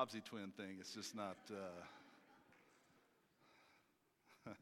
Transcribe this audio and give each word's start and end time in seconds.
Hobbsy 0.00 0.24
twin 0.24 0.50
thing. 0.56 0.78
It's 0.80 0.94
just 0.94 1.14
not. 1.14 1.36
Uh... 1.50 1.56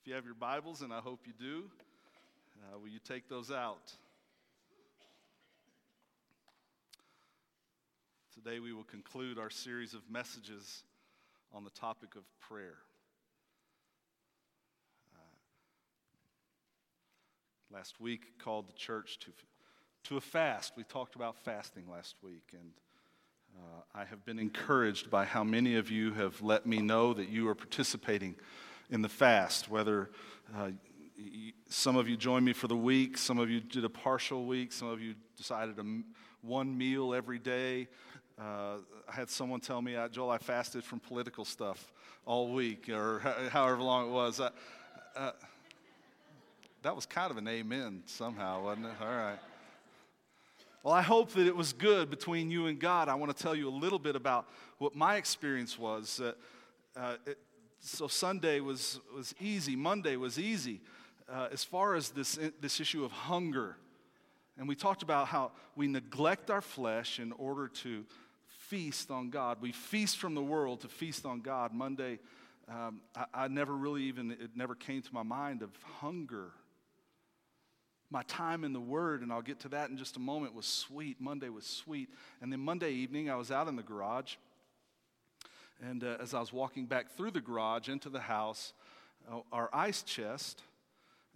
if 0.00 0.06
you 0.06 0.14
have 0.14 0.24
your 0.24 0.34
Bibles, 0.34 0.82
and 0.82 0.92
I 0.92 0.98
hope 0.98 1.20
you 1.26 1.32
do, 1.38 1.62
uh, 2.58 2.78
will 2.80 2.88
you 2.88 2.98
take 2.98 3.28
those 3.28 3.52
out? 3.52 3.92
Today 8.34 8.58
we 8.58 8.72
will 8.72 8.82
conclude 8.82 9.38
our 9.38 9.50
series 9.50 9.94
of 9.94 10.00
messages 10.10 10.82
on 11.52 11.62
the 11.62 11.70
topic 11.70 12.16
of 12.16 12.24
prayer. 12.40 12.78
Uh, 15.14 15.36
last 17.72 18.00
week 18.00 18.40
called 18.40 18.68
the 18.68 18.72
church 18.72 19.20
to, 19.20 19.30
to 20.02 20.16
a 20.16 20.20
fast. 20.20 20.72
We 20.76 20.82
talked 20.82 21.14
about 21.14 21.38
fasting 21.38 21.84
last 21.88 22.16
week, 22.24 22.54
and 22.54 22.72
uh, 23.56 23.82
I 23.94 24.04
have 24.04 24.24
been 24.24 24.38
encouraged 24.38 25.10
by 25.10 25.24
how 25.24 25.44
many 25.44 25.76
of 25.76 25.90
you 25.90 26.12
have 26.14 26.40
let 26.42 26.66
me 26.66 26.80
know 26.80 27.14
that 27.14 27.28
you 27.28 27.48
are 27.48 27.54
participating 27.54 28.36
in 28.90 29.02
the 29.02 29.08
fast, 29.08 29.68
whether 29.68 30.10
uh, 30.56 30.70
some 31.68 31.96
of 31.96 32.08
you 32.08 32.16
joined 32.16 32.44
me 32.44 32.52
for 32.52 32.68
the 32.68 32.76
week, 32.76 33.18
some 33.18 33.38
of 33.38 33.50
you 33.50 33.60
did 33.60 33.84
a 33.84 33.88
partial 33.88 34.46
week, 34.46 34.72
some 34.72 34.88
of 34.88 35.00
you 35.00 35.14
decided 35.36 35.78
a, 35.78 35.84
one 36.42 36.76
meal 36.76 37.14
every 37.14 37.38
day. 37.38 37.88
Uh, 38.38 38.78
I 39.08 39.12
had 39.12 39.30
someone 39.30 39.60
tell 39.60 39.80
me, 39.80 39.96
Joel, 40.12 40.30
I 40.30 40.38
fasted 40.38 40.84
from 40.84 41.00
political 41.00 41.44
stuff 41.44 41.90
all 42.26 42.52
week, 42.52 42.88
or 42.88 43.20
however 43.50 43.82
long 43.82 44.08
it 44.08 44.12
was. 44.12 44.40
Uh, 44.40 44.50
uh, 45.16 45.32
that 46.82 46.94
was 46.94 47.06
kind 47.06 47.30
of 47.30 47.38
an 47.38 47.48
amen 47.48 48.02
somehow, 48.06 48.64
wasn't 48.64 48.86
it? 48.86 48.92
All 49.00 49.08
right. 49.08 49.38
Well, 50.86 50.94
I 50.94 51.02
hope 51.02 51.30
that 51.32 51.48
it 51.48 51.56
was 51.56 51.72
good 51.72 52.10
between 52.10 52.48
you 52.48 52.66
and 52.66 52.78
God. 52.78 53.08
I 53.08 53.16
want 53.16 53.36
to 53.36 53.42
tell 53.42 53.56
you 53.56 53.68
a 53.68 53.74
little 53.76 53.98
bit 53.98 54.14
about 54.14 54.46
what 54.78 54.94
my 54.94 55.16
experience 55.16 55.76
was. 55.76 56.20
Uh, 56.20 56.32
uh, 56.96 57.16
it, 57.26 57.38
so 57.80 58.06
Sunday 58.06 58.60
was, 58.60 59.00
was 59.12 59.34
easy, 59.40 59.74
Monday 59.74 60.14
was 60.14 60.38
easy. 60.38 60.80
Uh, 61.28 61.48
as 61.50 61.64
far 61.64 61.96
as 61.96 62.10
this, 62.10 62.38
this 62.60 62.78
issue 62.78 63.04
of 63.04 63.10
hunger, 63.10 63.76
and 64.56 64.68
we 64.68 64.76
talked 64.76 65.02
about 65.02 65.26
how 65.26 65.50
we 65.74 65.88
neglect 65.88 66.52
our 66.52 66.62
flesh 66.62 67.18
in 67.18 67.32
order 67.32 67.66
to 67.66 68.04
feast 68.46 69.10
on 69.10 69.28
God. 69.28 69.60
We 69.60 69.72
feast 69.72 70.18
from 70.18 70.36
the 70.36 70.42
world 70.42 70.82
to 70.82 70.88
feast 70.88 71.26
on 71.26 71.40
God. 71.40 71.74
Monday, 71.74 72.20
um, 72.68 73.00
I, 73.16 73.24
I 73.34 73.48
never 73.48 73.74
really 73.74 74.04
even, 74.04 74.30
it 74.30 74.50
never 74.54 74.76
came 74.76 75.02
to 75.02 75.12
my 75.12 75.24
mind 75.24 75.62
of 75.62 75.70
hunger 75.98 76.52
my 78.10 78.22
time 78.24 78.64
in 78.64 78.72
the 78.72 78.80
Word, 78.80 79.22
and 79.22 79.32
I'll 79.32 79.42
get 79.42 79.60
to 79.60 79.68
that 79.70 79.90
in 79.90 79.96
just 79.96 80.16
a 80.16 80.20
moment, 80.20 80.54
was 80.54 80.66
sweet. 80.66 81.20
Monday 81.20 81.48
was 81.48 81.66
sweet. 81.66 82.08
And 82.40 82.52
then 82.52 82.60
Monday 82.60 82.92
evening, 82.92 83.28
I 83.28 83.36
was 83.36 83.50
out 83.50 83.68
in 83.68 83.76
the 83.76 83.82
garage. 83.82 84.36
And 85.82 86.04
uh, 86.04 86.16
as 86.20 86.32
I 86.32 86.40
was 86.40 86.52
walking 86.52 86.86
back 86.86 87.10
through 87.16 87.32
the 87.32 87.40
garage 87.40 87.88
into 87.88 88.08
the 88.08 88.20
house, 88.20 88.72
uh, 89.30 89.40
our 89.52 89.68
ice 89.72 90.02
chest 90.02 90.62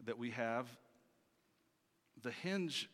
that 0.05 0.19
we 0.19 0.31
have, 0.31 0.67
the 2.23 2.31
hinge 2.31 2.89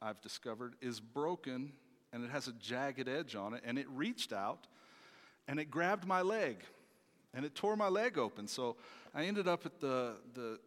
I've 0.00 0.20
discovered 0.20 0.74
is 0.80 1.00
broken 1.00 1.72
and 2.12 2.24
it 2.24 2.30
has 2.30 2.46
a 2.46 2.52
jagged 2.52 3.08
edge 3.08 3.34
on 3.34 3.54
it. 3.54 3.62
And 3.64 3.78
it 3.78 3.86
reached 3.90 4.32
out 4.32 4.66
and 5.48 5.58
it 5.58 5.70
grabbed 5.70 6.06
my 6.06 6.22
leg 6.22 6.58
and 7.34 7.44
it 7.44 7.54
tore 7.54 7.76
my 7.76 7.88
leg 7.88 8.18
open. 8.18 8.46
So 8.46 8.76
I 9.14 9.24
ended 9.24 9.48
up 9.48 9.66
at 9.66 9.80
the, 9.80 10.14
the 10.34 10.58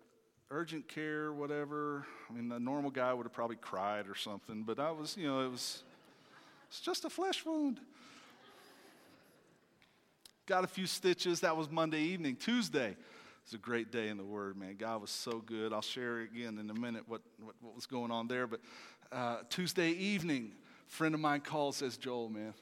urgent 0.50 0.88
care, 0.88 1.34
whatever. 1.34 2.06
I 2.30 2.34
mean, 2.34 2.50
the 2.50 2.60
normal 2.60 2.92
guy 2.92 3.14
would 3.14 3.26
have 3.26 3.34
probably 3.34 3.58
cried 3.58 4.08
or 4.08 4.16
something, 4.16 4.64
but 4.64 4.80
I 4.80 4.92
was, 4.92 5.18
you 5.18 5.28
know, 5.28 5.42
it 5.42 5.52
was 5.52 5.84
it's 6.68 6.80
just 6.80 7.06
a 7.06 7.10
flesh 7.10 7.46
wound. 7.46 7.80
Got 10.46 10.64
a 10.64 10.68
few 10.68 10.86
stitches. 10.86 11.40
That 11.40 11.58
was 11.58 11.70
Monday 11.72 12.02
evening. 12.02 12.36
Tuesday 12.36 12.96
was 13.46 13.54
a 13.54 13.58
great 13.58 13.92
day 13.92 14.10
in 14.10 14.18
the 14.18 14.24
Word, 14.24 14.58
man. 14.58 14.76
God 14.78 15.02
was 15.02 15.10
so 15.10 15.40
good. 15.40 15.74
I'll 15.74 15.82
share 15.82 16.20
again 16.20 16.60
in 16.60 16.70
a 16.70 16.74
minute 16.74 17.04
what, 17.08 17.22
what, 17.44 17.56
what 17.62 17.76
was 17.76 17.86
going 17.86 18.12
on 18.12 18.28
there. 18.28 18.46
But 18.46 18.62
uh, 19.12 19.38
Tuesday 19.50 19.90
evening, 19.92 20.52
friend 20.88 21.16
of 21.16 21.22
mine 21.22 21.42
calls, 21.42 21.78
says, 21.78 21.98
Joel, 21.98 22.30
man, 22.30 22.54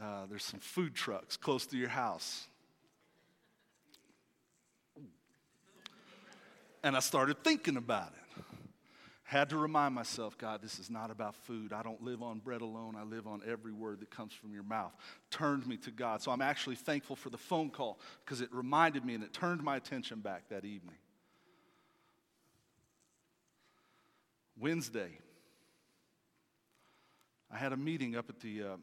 uh, 0.00 0.26
there's 0.28 0.44
some 0.44 0.60
food 0.60 0.94
trucks 0.94 1.36
close 1.36 1.66
to 1.66 1.76
your 1.76 1.88
house. 1.88 2.46
And 6.82 6.96
I 6.96 7.00
started 7.00 7.42
thinking 7.44 7.76
about 7.76 8.12
it. 8.12 8.44
Had 9.24 9.50
to 9.50 9.56
remind 9.56 9.94
myself, 9.94 10.36
God, 10.36 10.60
this 10.60 10.78
is 10.78 10.90
not 10.90 11.10
about 11.10 11.34
food. 11.34 11.72
I 11.72 11.82
don't 11.82 12.02
live 12.02 12.22
on 12.22 12.40
bread 12.40 12.60
alone. 12.60 12.96
I 12.96 13.04
live 13.04 13.26
on 13.26 13.40
every 13.48 13.72
word 13.72 14.00
that 14.00 14.10
comes 14.10 14.34
from 14.34 14.52
your 14.52 14.62
mouth. 14.62 14.92
Turned 15.30 15.66
me 15.66 15.78
to 15.78 15.90
God. 15.90 16.20
So 16.20 16.30
I'm 16.32 16.42
actually 16.42 16.76
thankful 16.76 17.16
for 17.16 17.30
the 17.30 17.38
phone 17.38 17.70
call 17.70 17.98
because 18.24 18.42
it 18.42 18.52
reminded 18.52 19.06
me 19.06 19.14
and 19.14 19.24
it 19.24 19.32
turned 19.32 19.62
my 19.62 19.76
attention 19.76 20.20
back 20.20 20.50
that 20.50 20.66
evening. 20.66 20.96
Wednesday, 24.58 25.18
I 27.50 27.56
had 27.56 27.72
a 27.72 27.76
meeting 27.76 28.16
up 28.16 28.28
at 28.28 28.40
the 28.40 28.62
uh, 28.62 28.76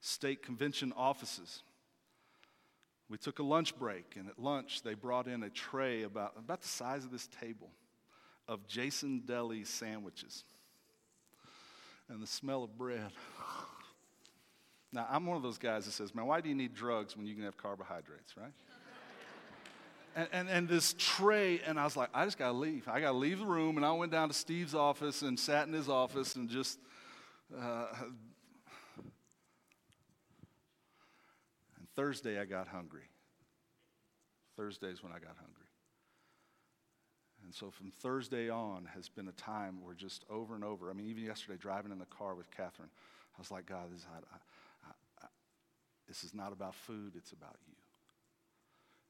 state 0.00 0.42
convention 0.42 0.92
offices. 0.96 1.62
We 3.14 3.18
took 3.18 3.38
a 3.38 3.44
lunch 3.44 3.78
break, 3.78 4.16
and 4.16 4.28
at 4.28 4.40
lunch, 4.40 4.82
they 4.82 4.94
brought 4.94 5.28
in 5.28 5.44
a 5.44 5.48
tray 5.48 6.02
about, 6.02 6.32
about 6.36 6.62
the 6.62 6.66
size 6.66 7.04
of 7.04 7.12
this 7.12 7.28
table 7.40 7.70
of 8.48 8.66
Jason 8.66 9.22
Deli 9.24 9.62
sandwiches 9.62 10.42
and 12.08 12.20
the 12.20 12.26
smell 12.26 12.64
of 12.64 12.76
bread. 12.76 13.12
Now, 14.92 15.06
I'm 15.08 15.26
one 15.26 15.36
of 15.36 15.44
those 15.44 15.58
guys 15.58 15.84
that 15.84 15.92
says, 15.92 16.12
man, 16.12 16.26
why 16.26 16.40
do 16.40 16.48
you 16.48 16.56
need 16.56 16.74
drugs 16.74 17.16
when 17.16 17.24
you 17.24 17.36
can 17.36 17.44
have 17.44 17.56
carbohydrates, 17.56 18.36
right? 18.36 18.50
and, 20.16 20.28
and, 20.32 20.48
and 20.48 20.68
this 20.68 20.96
tray, 20.98 21.60
and 21.64 21.78
I 21.78 21.84
was 21.84 21.96
like, 21.96 22.08
I 22.12 22.24
just 22.24 22.36
got 22.36 22.48
to 22.48 22.58
leave. 22.58 22.88
I 22.88 22.98
got 22.98 23.12
to 23.12 23.16
leave 23.16 23.38
the 23.38 23.46
room. 23.46 23.76
And 23.76 23.86
I 23.86 23.92
went 23.92 24.10
down 24.10 24.26
to 24.26 24.34
Steve's 24.34 24.74
office 24.74 25.22
and 25.22 25.38
sat 25.38 25.68
in 25.68 25.72
his 25.72 25.88
office 25.88 26.34
and 26.34 26.48
just 26.48 26.80
uh, 27.56 27.86
Thursday, 31.96 32.40
I 32.40 32.44
got 32.44 32.68
hungry. 32.68 33.08
Thursday's 34.56 35.02
when 35.02 35.12
I 35.12 35.18
got 35.18 35.36
hungry. 35.36 35.64
And 37.44 37.54
so 37.54 37.70
from 37.70 37.90
Thursday 37.90 38.48
on 38.48 38.88
has 38.94 39.08
been 39.08 39.28
a 39.28 39.32
time 39.32 39.84
where 39.84 39.94
just 39.94 40.24
over 40.30 40.54
and 40.54 40.64
over, 40.64 40.90
I 40.90 40.94
mean, 40.94 41.06
even 41.08 41.24
yesterday, 41.24 41.58
driving 41.58 41.92
in 41.92 41.98
the 41.98 42.06
car 42.06 42.34
with 42.34 42.50
Catherine, 42.50 42.88
I 43.36 43.40
was 43.40 43.50
like, 43.50 43.66
God, 43.66 43.92
this, 43.92 44.06
I, 44.10 44.18
I, 44.18 44.90
I, 45.22 45.26
this 46.08 46.24
is 46.24 46.34
not 46.34 46.52
about 46.52 46.74
food, 46.74 47.12
it's 47.16 47.32
about 47.32 47.56
you. 47.66 47.74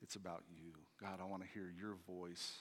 It's 0.02 0.16
about 0.16 0.42
you. 0.50 0.72
God, 1.00 1.20
I 1.20 1.24
want 1.24 1.42
to 1.42 1.48
hear 1.48 1.70
your 1.78 1.94
voice 2.06 2.58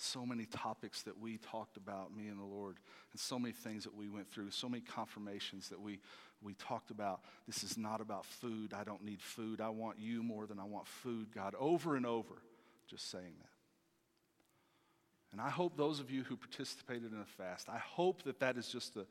so 0.00 0.24
many 0.24 0.46
topics 0.46 1.02
that 1.02 1.18
we 1.18 1.36
talked 1.36 1.76
about, 1.76 2.16
me 2.16 2.28
and 2.28 2.38
the 2.38 2.44
Lord, 2.44 2.76
and 3.12 3.20
so 3.20 3.38
many 3.38 3.52
things 3.52 3.84
that 3.84 3.94
we 3.94 4.08
went 4.08 4.30
through, 4.30 4.50
so 4.50 4.68
many 4.68 4.82
confirmations 4.82 5.68
that 5.68 5.80
we, 5.80 5.98
we 6.42 6.54
talked 6.54 6.90
about. 6.90 7.20
This 7.46 7.62
is 7.62 7.76
not 7.76 8.00
about 8.00 8.24
food. 8.24 8.72
I 8.72 8.84
don't 8.84 9.04
need 9.04 9.20
food. 9.20 9.60
I 9.60 9.68
want 9.68 9.98
you 9.98 10.22
more 10.22 10.46
than 10.46 10.58
I 10.58 10.64
want 10.64 10.86
food, 10.86 11.28
God, 11.34 11.54
over 11.58 11.96
and 11.96 12.06
over, 12.06 12.34
just 12.88 13.10
saying 13.10 13.34
that. 13.40 13.48
And 15.32 15.40
I 15.40 15.50
hope 15.50 15.76
those 15.76 16.00
of 16.00 16.10
you 16.10 16.24
who 16.24 16.36
participated 16.36 17.12
in 17.12 17.20
a 17.20 17.24
fast, 17.24 17.68
I 17.68 17.78
hope 17.78 18.22
that 18.24 18.40
that 18.40 18.56
is 18.56 18.68
just 18.68 18.96
a, 18.96 19.06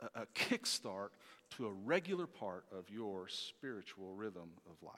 a, 0.00 0.22
a 0.22 0.26
kickstart 0.34 1.10
to 1.56 1.66
a 1.66 1.72
regular 1.72 2.26
part 2.26 2.64
of 2.72 2.88
your 2.90 3.28
spiritual 3.28 4.14
rhythm 4.14 4.50
of 4.70 4.82
life. 4.82 4.94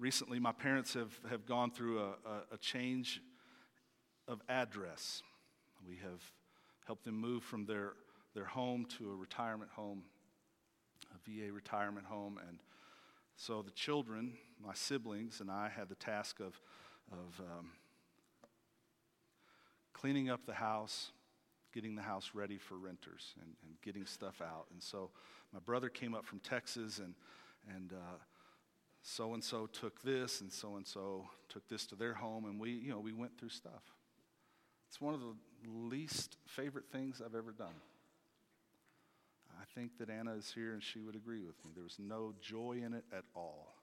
recently 0.00 0.40
my 0.40 0.52
parents 0.52 0.94
have, 0.94 1.12
have 1.28 1.46
gone 1.46 1.70
through 1.70 2.00
a, 2.00 2.08
a, 2.08 2.54
a 2.54 2.58
change 2.58 3.20
of 4.26 4.40
address. 4.48 5.22
We 5.86 5.96
have 5.96 6.22
helped 6.86 7.04
them 7.04 7.20
move 7.20 7.42
from 7.42 7.66
their, 7.66 7.92
their 8.34 8.44
home 8.44 8.86
to 8.98 9.10
a 9.10 9.14
retirement 9.14 9.70
home, 9.72 10.02
a 11.14 11.30
VA 11.30 11.52
retirement 11.52 12.06
home. 12.06 12.38
And 12.48 12.58
so 13.36 13.62
the 13.62 13.70
children, 13.70 14.34
my 14.64 14.74
siblings, 14.74 15.40
and 15.40 15.50
I 15.50 15.68
had 15.68 15.88
the 15.88 15.94
task 15.94 16.40
of, 16.40 16.60
of 17.12 17.40
um, 17.40 17.70
cleaning 19.92 20.30
up 20.30 20.46
the 20.46 20.54
house, 20.54 21.12
getting 21.72 21.94
the 21.94 22.02
house 22.02 22.30
ready 22.34 22.58
for 22.58 22.76
renters, 22.76 23.34
and, 23.40 23.54
and 23.64 23.80
getting 23.82 24.06
stuff 24.06 24.40
out. 24.42 24.66
And 24.72 24.82
so 24.82 25.10
my 25.52 25.60
brother 25.60 25.88
came 25.88 26.14
up 26.14 26.26
from 26.26 26.40
Texas 26.40 26.98
and, 26.98 27.14
and 27.74 27.92
uh, 27.92 28.18
so 29.02 29.34
and 29.34 29.42
so 29.42 29.66
took 29.66 30.02
this 30.02 30.40
and 30.40 30.52
so 30.52 30.76
and 30.76 30.86
so 30.86 31.28
took 31.48 31.66
this 31.68 31.86
to 31.86 31.94
their 31.94 32.14
home 32.14 32.44
and 32.44 32.60
we 32.60 32.70
you 32.70 32.90
know 32.90 32.98
we 32.98 33.12
went 33.12 33.36
through 33.38 33.48
stuff 33.48 33.94
it's 34.90 35.00
one 35.00 35.14
of 35.14 35.20
the 35.20 35.34
least 35.88 36.36
favorite 36.46 36.90
things 36.92 37.22
i've 37.24 37.34
ever 37.34 37.52
done 37.52 37.80
i 39.60 39.64
think 39.74 39.96
that 39.98 40.10
anna 40.10 40.34
is 40.34 40.52
here 40.54 40.72
and 40.72 40.82
she 40.82 41.00
would 41.00 41.14
agree 41.14 41.40
with 41.40 41.56
me 41.64 41.70
there 41.74 41.84
was 41.84 41.98
no 41.98 42.34
joy 42.42 42.76
in 42.84 42.92
it 42.92 43.04
at 43.16 43.24
all 43.34 43.74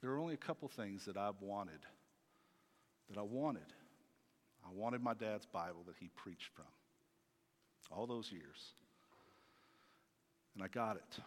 there 0.00 0.10
are 0.10 0.18
only 0.18 0.34
a 0.34 0.38
couple 0.38 0.66
things 0.66 1.04
that 1.04 1.16
i've 1.16 1.40
wanted 1.40 1.80
that 3.08 3.18
i 3.18 3.22
wanted 3.22 3.72
I 4.66 4.72
wanted 4.72 5.02
my 5.02 5.14
dad's 5.14 5.46
Bible 5.46 5.82
that 5.86 5.96
he 6.00 6.08
preached 6.16 6.50
from 6.54 6.64
all 7.90 8.06
those 8.06 8.32
years. 8.32 8.72
And 10.54 10.64
I 10.64 10.68
got 10.68 10.96
it. 10.96 11.20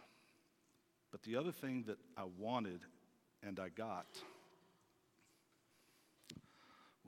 But 1.10 1.22
the 1.22 1.36
other 1.36 1.52
thing 1.52 1.84
that 1.86 1.98
I 2.16 2.24
wanted 2.38 2.80
and 3.46 3.60
I 3.60 3.68
got 3.68 4.06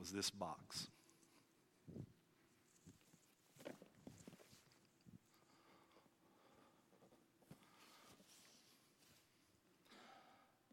was 0.00 0.10
this 0.10 0.30
box. 0.30 0.88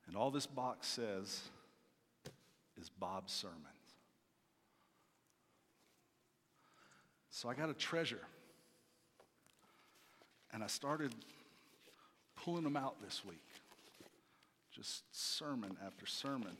And 0.07 0.15
all 0.15 0.31
this 0.31 0.47
box 0.47 0.87
says 0.87 1.41
is 2.79 2.89
Bob's 2.89 3.33
sermons. 3.33 3.57
So 7.29 7.49
I 7.49 7.53
got 7.53 7.69
a 7.69 7.73
treasure. 7.73 8.25
And 10.53 10.63
I 10.63 10.67
started 10.67 11.13
pulling 12.37 12.63
them 12.63 12.77
out 12.77 12.95
this 13.03 13.25
week. 13.25 13.43
Just 14.71 15.03
sermon 15.11 15.75
after 15.85 16.05
sermon. 16.05 16.55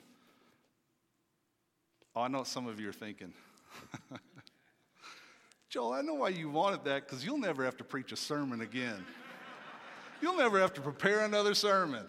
Oh, 2.17 2.21
I 2.21 2.29
know 2.29 2.43
some 2.43 2.65
of 2.65 2.79
you 2.79 2.89
are 2.89 2.93
thinking. 2.93 3.31
Joel, 5.69 5.93
I 5.93 6.01
know 6.01 6.15
why 6.15 6.29
you 6.29 6.49
wanted 6.49 6.83
that 6.85 7.05
because 7.05 7.23
you'll 7.23 7.37
never 7.37 7.63
have 7.63 7.77
to 7.77 7.83
preach 7.83 8.11
a 8.11 8.15
sermon 8.15 8.61
again. 8.61 9.05
you'll 10.21 10.35
never 10.35 10.59
have 10.59 10.73
to 10.73 10.81
prepare 10.81 11.25
another 11.25 11.53
sermon. 11.53 12.07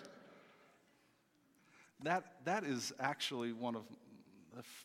That, 2.05 2.25
that 2.46 2.64
is 2.64 2.90
actually 2.99 3.52
one 3.52 3.76
of 3.76 3.82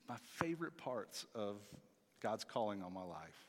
my 0.09 0.17
favorite 0.41 0.75
parts 0.75 1.25
of 1.33 1.55
God's 2.21 2.43
calling 2.43 2.83
on 2.83 2.93
my 2.93 3.03
life 3.03 3.47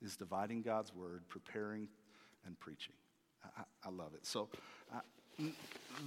is 0.00 0.16
dividing 0.16 0.62
God's 0.62 0.94
word, 0.94 1.24
preparing 1.28 1.88
and 2.46 2.56
preaching. 2.60 2.94
I, 3.44 3.62
I 3.84 3.90
love 3.90 4.14
it. 4.14 4.24
So, 4.24 4.48
I, 4.94 5.00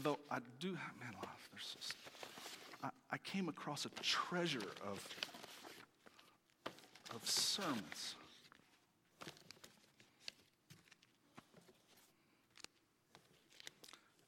though 0.01 0.19
I 0.31 0.37
do, 0.61 0.69
have, 0.69 0.93
man, 1.01 1.13
oh, 1.21 1.27
there's 1.51 1.75
just, 1.77 1.97
I, 3.11 3.17
came 3.17 3.49
across 3.49 3.85
a 3.85 3.89
treasure 4.01 4.59
of, 4.85 5.07
of 7.13 7.27
sermons. 7.29 8.15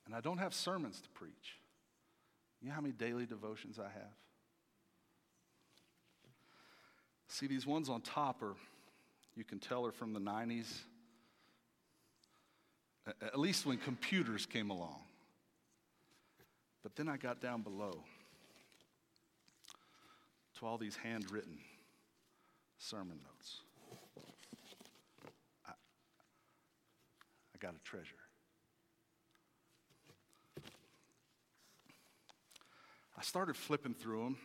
And 0.06 0.16
I 0.16 0.22
don't 0.22 0.40
have 0.40 0.54
sermons 0.54 1.02
to 1.02 1.10
preach. 1.10 1.60
You 2.62 2.70
know 2.70 2.76
how 2.76 2.82
many 2.82 2.94
daily 2.94 3.26
devotions 3.26 3.80
I 3.80 3.90
have? 3.90 4.16
See, 7.28 7.48
these 7.48 7.68
ones 7.68 7.90
on 7.90 8.02
top 8.02 8.42
are, 8.42 8.56
you 9.36 9.44
can 9.44 9.60
tell, 9.60 9.86
are 9.86 9.92
from 9.92 10.14
the 10.14 10.20
90s 10.20 10.82
at 13.22 13.40
least 13.40 13.66
when 13.66 13.78
computers 13.78 14.46
came 14.46 14.70
along. 14.70 15.00
But 16.84 16.96
then 16.96 17.10
I 17.10 17.18
got 17.18 17.42
down 17.42 17.62
below 17.62 18.04
to 20.60 20.66
all 20.66 20.78
these 20.78 20.98
handwritten 20.98 21.58
sermon 22.78 23.18
notes. 23.24 23.62
I, 25.66 25.72
I 25.72 27.58
got 27.60 27.76
a 27.76 27.80
treasure. 27.80 28.16
I 33.18 33.22
started 33.22 33.56
flipping 33.56 33.94
through 33.94 34.24
them. 34.24 34.38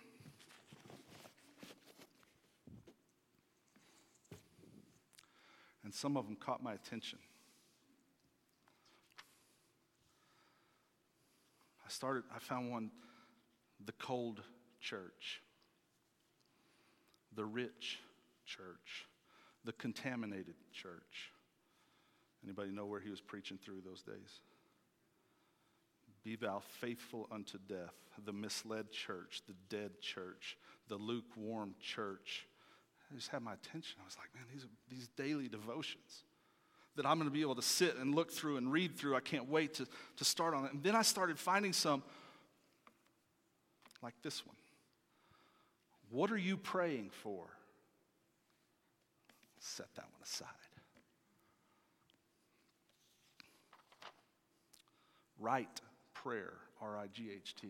And 5.83 5.93
some 5.93 6.17
of 6.17 6.27
them 6.27 6.37
caught 6.37 6.63
my 6.63 6.75
attention. 6.75 7.19
I 11.85 11.89
started, 11.89 12.23
I 12.35 12.39
found 12.39 12.71
one, 12.71 12.91
the 13.85 13.93
cold 13.93 14.43
church, 14.81 15.43
the 17.37 17.45
rich 17.45 17.99
church, 18.45 19.07
the 19.65 19.73
contaminated 19.73 20.55
church. 20.73 21.33
Anybody 22.45 22.71
know 22.71 22.87
where 22.87 23.01
he 23.01 23.11
was 23.11 23.21
preaching 23.21 23.59
through 23.63 23.81
those 23.85 24.03
days? 24.03 24.41
Be 26.23 26.37
thou 26.37 26.63
faithful 26.81 27.29
unto 27.31 27.59
death, 27.69 27.95
the 28.25 28.33
misled 28.33 28.91
church, 28.91 29.43
the 29.47 29.55
dead 29.69 30.01
church, 30.01 30.57
the 30.89 30.97
lukewarm 30.97 31.75
church. 31.81 32.47
I 33.11 33.15
just 33.15 33.29
had 33.29 33.43
my 33.43 33.53
attention. 33.53 33.97
I 34.01 34.05
was 34.05 34.17
like, 34.19 34.35
man, 34.35 34.45
these 34.53 34.65
are 34.65 34.69
these 34.89 35.09
daily 35.17 35.49
devotions 35.49 36.25
that 36.97 37.05
I'm 37.05 37.19
going 37.19 37.29
to 37.29 37.35
be 37.35 37.43
able 37.43 37.57
to 37.57 37.63
sit 37.63 37.97
and 37.97 38.15
look 38.15 38.31
through 38.31 38.57
and 38.57 38.71
read 38.71 38.97
through. 38.97 39.17
I 39.17 39.21
can't 39.21 39.49
wait 39.49 39.75
to, 39.75 39.87
to 40.17 40.25
start 40.25 40.55
on 40.55 40.65
it. 40.67 40.73
And 40.73 40.83
then 40.83 40.95
I 40.95 41.03
started 41.03 41.39
finding 41.39 41.73
some 41.73 42.03
like 44.03 44.15
this 44.23 44.47
one. 44.47 44.57
What 46.11 46.31
are 46.31 46.39
you 46.39 46.57
praying 46.57 47.11
for? 47.11 47.47
Set 49.59 49.87
that 49.95 50.05
one 50.05 50.23
aside. 50.23 50.49
Right 55.39 55.81
prayer, 56.13 56.53
R 56.81 56.97
I 56.97 57.07
G 57.13 57.31
H 57.35 57.55
T, 57.55 57.69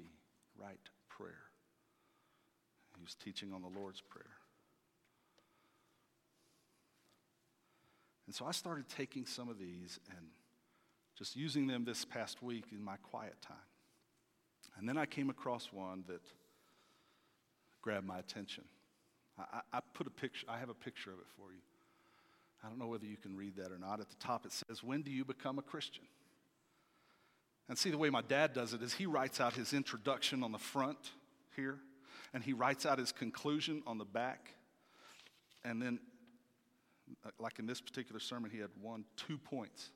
right 0.60 0.78
prayer. 1.08 1.44
He 2.96 3.02
was 3.02 3.14
teaching 3.14 3.52
on 3.52 3.62
the 3.62 3.69
Lord's 3.69 4.00
Prayer. 4.00 4.25
And 8.26 8.34
so 8.34 8.46
I 8.46 8.52
started 8.52 8.88
taking 8.88 9.26
some 9.26 9.48
of 9.48 9.58
these 9.58 9.98
and 10.10 10.26
just 11.16 11.36
using 11.36 11.66
them 11.66 11.84
this 11.84 12.04
past 12.04 12.42
week 12.42 12.66
in 12.72 12.82
my 12.82 12.96
quiet 12.96 13.36
time. 13.42 13.56
And 14.78 14.88
then 14.88 14.96
I 14.96 15.06
came 15.06 15.31
across 15.31 15.72
one 15.72 16.04
that 16.08 16.22
grabbed 17.84 18.06
my 18.06 18.19
attention. 18.19 18.64
I, 19.38 19.60
I, 19.75 19.81
put 19.92 20.06
a 20.06 20.10
picture, 20.10 20.46
I 20.48 20.58
have 20.58 20.70
a 20.70 20.75
picture 20.75 21.10
of 21.10 21.19
it 21.19 21.26
for 21.36 21.52
you. 21.52 21.60
I 22.64 22.69
don't 22.69 22.78
know 22.78 22.86
whether 22.86 23.04
you 23.04 23.19
can 23.19 23.36
read 23.36 23.56
that 23.56 23.70
or 23.70 23.78
not. 23.78 24.00
At 24.00 24.08
the 24.08 24.16
top 24.19 24.46
it 24.46 24.52
says, 24.52 24.82
When 24.82 25.02
do 25.02 25.10
you 25.10 25.22
become 25.22 25.58
a 25.58 25.62
Christian? 25.62 26.04
And 27.69 27.76
see, 27.76 27.90
the 27.90 27.98
way 27.98 28.08
my 28.08 28.22
dad 28.22 28.54
does 28.54 28.72
it 28.72 28.82
is 28.82 28.94
he 28.94 29.04
writes 29.04 29.38
out 29.38 29.52
his 29.52 29.75
introduction 29.75 30.42
on 30.42 30.50
the 30.50 30.58
front 30.58 30.98
here, 31.56 31.78
and 32.32 32.42
he 32.42 32.54
writes 32.54 32.86
out 32.86 32.98
his 32.98 33.12
conclusion 33.12 33.82
on 33.86 33.98
the 33.98 34.04
back. 34.04 34.54
And 35.62 35.82
then 35.82 35.98
uh, 37.25 37.31
like 37.38 37.58
in 37.58 37.67
this 37.67 37.82
particular 37.82 38.20
sermon, 38.20 38.50
he 38.50 38.58
had 38.58 38.70
one, 38.81 39.05
two 39.17 39.36
points. 39.36 39.91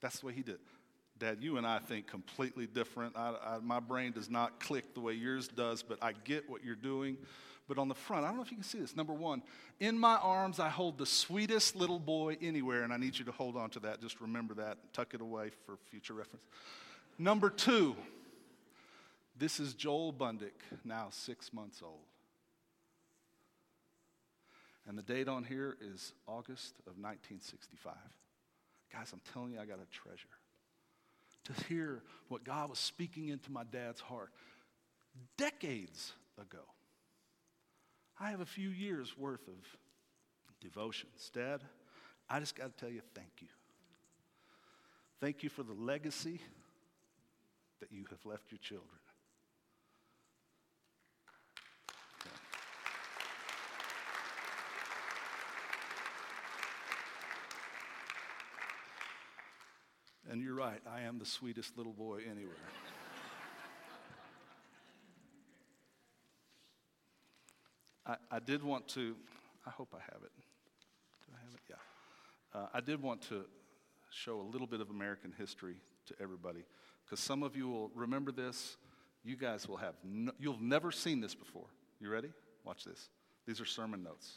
That's 0.00 0.18
the 0.18 0.26
way 0.26 0.32
he 0.32 0.42
did. 0.42 0.58
Dad, 1.18 1.38
you 1.40 1.56
and 1.56 1.66
I 1.66 1.78
think 1.78 2.06
completely 2.06 2.66
different. 2.66 3.16
I, 3.16 3.34
I, 3.44 3.58
my 3.58 3.80
brain 3.80 4.12
does 4.12 4.30
not 4.30 4.60
click 4.60 4.94
the 4.94 5.00
way 5.00 5.14
yours 5.14 5.48
does, 5.48 5.82
but 5.82 5.98
I 6.02 6.12
get 6.24 6.48
what 6.48 6.64
you're 6.64 6.74
doing. 6.74 7.16
But 7.66 7.76
on 7.76 7.88
the 7.88 7.94
front, 7.94 8.24
I 8.24 8.28
don't 8.28 8.36
know 8.36 8.42
if 8.42 8.50
you 8.50 8.56
can 8.56 8.64
see 8.64 8.78
this. 8.78 8.96
Number 8.96 9.12
one, 9.12 9.42
in 9.78 9.98
my 9.98 10.16
arms, 10.16 10.58
I 10.58 10.70
hold 10.70 10.96
the 10.96 11.04
sweetest 11.04 11.76
little 11.76 11.98
boy 11.98 12.38
anywhere, 12.40 12.82
and 12.82 12.92
I 12.92 12.96
need 12.96 13.18
you 13.18 13.26
to 13.26 13.32
hold 13.32 13.56
on 13.56 13.68
to 13.70 13.80
that. 13.80 14.00
Just 14.00 14.20
remember 14.20 14.54
that, 14.54 14.78
tuck 14.94 15.12
it 15.12 15.20
away 15.20 15.50
for 15.66 15.76
future 15.90 16.14
reference. 16.14 16.44
Number 17.18 17.50
two, 17.50 17.94
this 19.36 19.60
is 19.60 19.74
Joel 19.74 20.12
Bundick, 20.12 20.62
now 20.84 21.08
six 21.10 21.52
months 21.52 21.82
old. 21.82 22.06
And 24.88 24.96
the 24.96 25.02
date 25.02 25.28
on 25.28 25.44
here 25.44 25.76
is 25.80 26.14
August 26.26 26.76
of 26.86 26.96
1965. 26.96 27.92
Guys, 28.90 29.10
I'm 29.12 29.20
telling 29.32 29.52
you, 29.52 29.60
I 29.60 29.66
got 29.66 29.78
a 29.78 29.86
treasure. 29.92 30.28
To 31.48 31.64
hear 31.64 32.02
what 32.28 32.44
God 32.44 32.68
was 32.68 32.78
speaking 32.78 33.28
into 33.28 33.50
my 33.50 33.64
dad's 33.64 34.00
heart 34.00 34.30
decades 35.36 36.12
ago. 36.38 36.62
I 38.20 38.30
have 38.30 38.40
a 38.40 38.46
few 38.46 38.68
years 38.68 39.16
worth 39.16 39.46
of 39.48 39.54
devotions. 40.60 41.30
Dad, 41.32 41.62
I 42.28 42.40
just 42.40 42.54
got 42.54 42.76
to 42.76 42.84
tell 42.84 42.92
you 42.92 43.00
thank 43.14 43.30
you. 43.40 43.48
Thank 45.20 45.42
you 45.42 45.48
for 45.48 45.62
the 45.62 45.72
legacy 45.72 46.40
that 47.80 47.90
you 47.92 48.04
have 48.10 48.24
left 48.24 48.50
your 48.50 48.58
children. 48.58 48.98
And 60.30 60.42
you're 60.42 60.54
right, 60.54 60.80
I 60.86 61.02
am 61.02 61.18
the 61.18 61.24
sweetest 61.24 61.78
little 61.78 61.94
boy 61.94 62.18
anywhere. 62.30 62.54
I, 68.06 68.16
I 68.30 68.38
did 68.38 68.62
want 68.62 68.88
to, 68.88 69.16
I 69.66 69.70
hope 69.70 69.94
I 69.94 70.00
have 70.00 70.22
it. 70.22 70.32
Do 71.26 71.32
I 71.34 71.40
have 71.44 71.54
it? 71.54 71.60
Yeah. 71.70 72.60
Uh, 72.60 72.66
I 72.74 72.80
did 72.80 73.00
want 73.00 73.22
to 73.28 73.44
show 74.10 74.40
a 74.40 74.46
little 74.50 74.66
bit 74.66 74.80
of 74.80 74.90
American 74.90 75.32
history 75.36 75.76
to 76.06 76.14
everybody 76.20 76.64
because 77.04 77.20
some 77.20 77.42
of 77.42 77.56
you 77.56 77.68
will 77.68 77.90
remember 77.94 78.30
this. 78.30 78.76
You 79.24 79.36
guys 79.36 79.66
will 79.66 79.76
have, 79.78 79.94
no, 80.04 80.32
you've 80.38 80.60
never 80.60 80.92
seen 80.92 81.20
this 81.20 81.34
before. 81.34 81.66
You 82.00 82.10
ready? 82.10 82.30
Watch 82.64 82.84
this. 82.84 83.08
These 83.46 83.60
are 83.60 83.66
sermon 83.66 84.02
notes. 84.02 84.32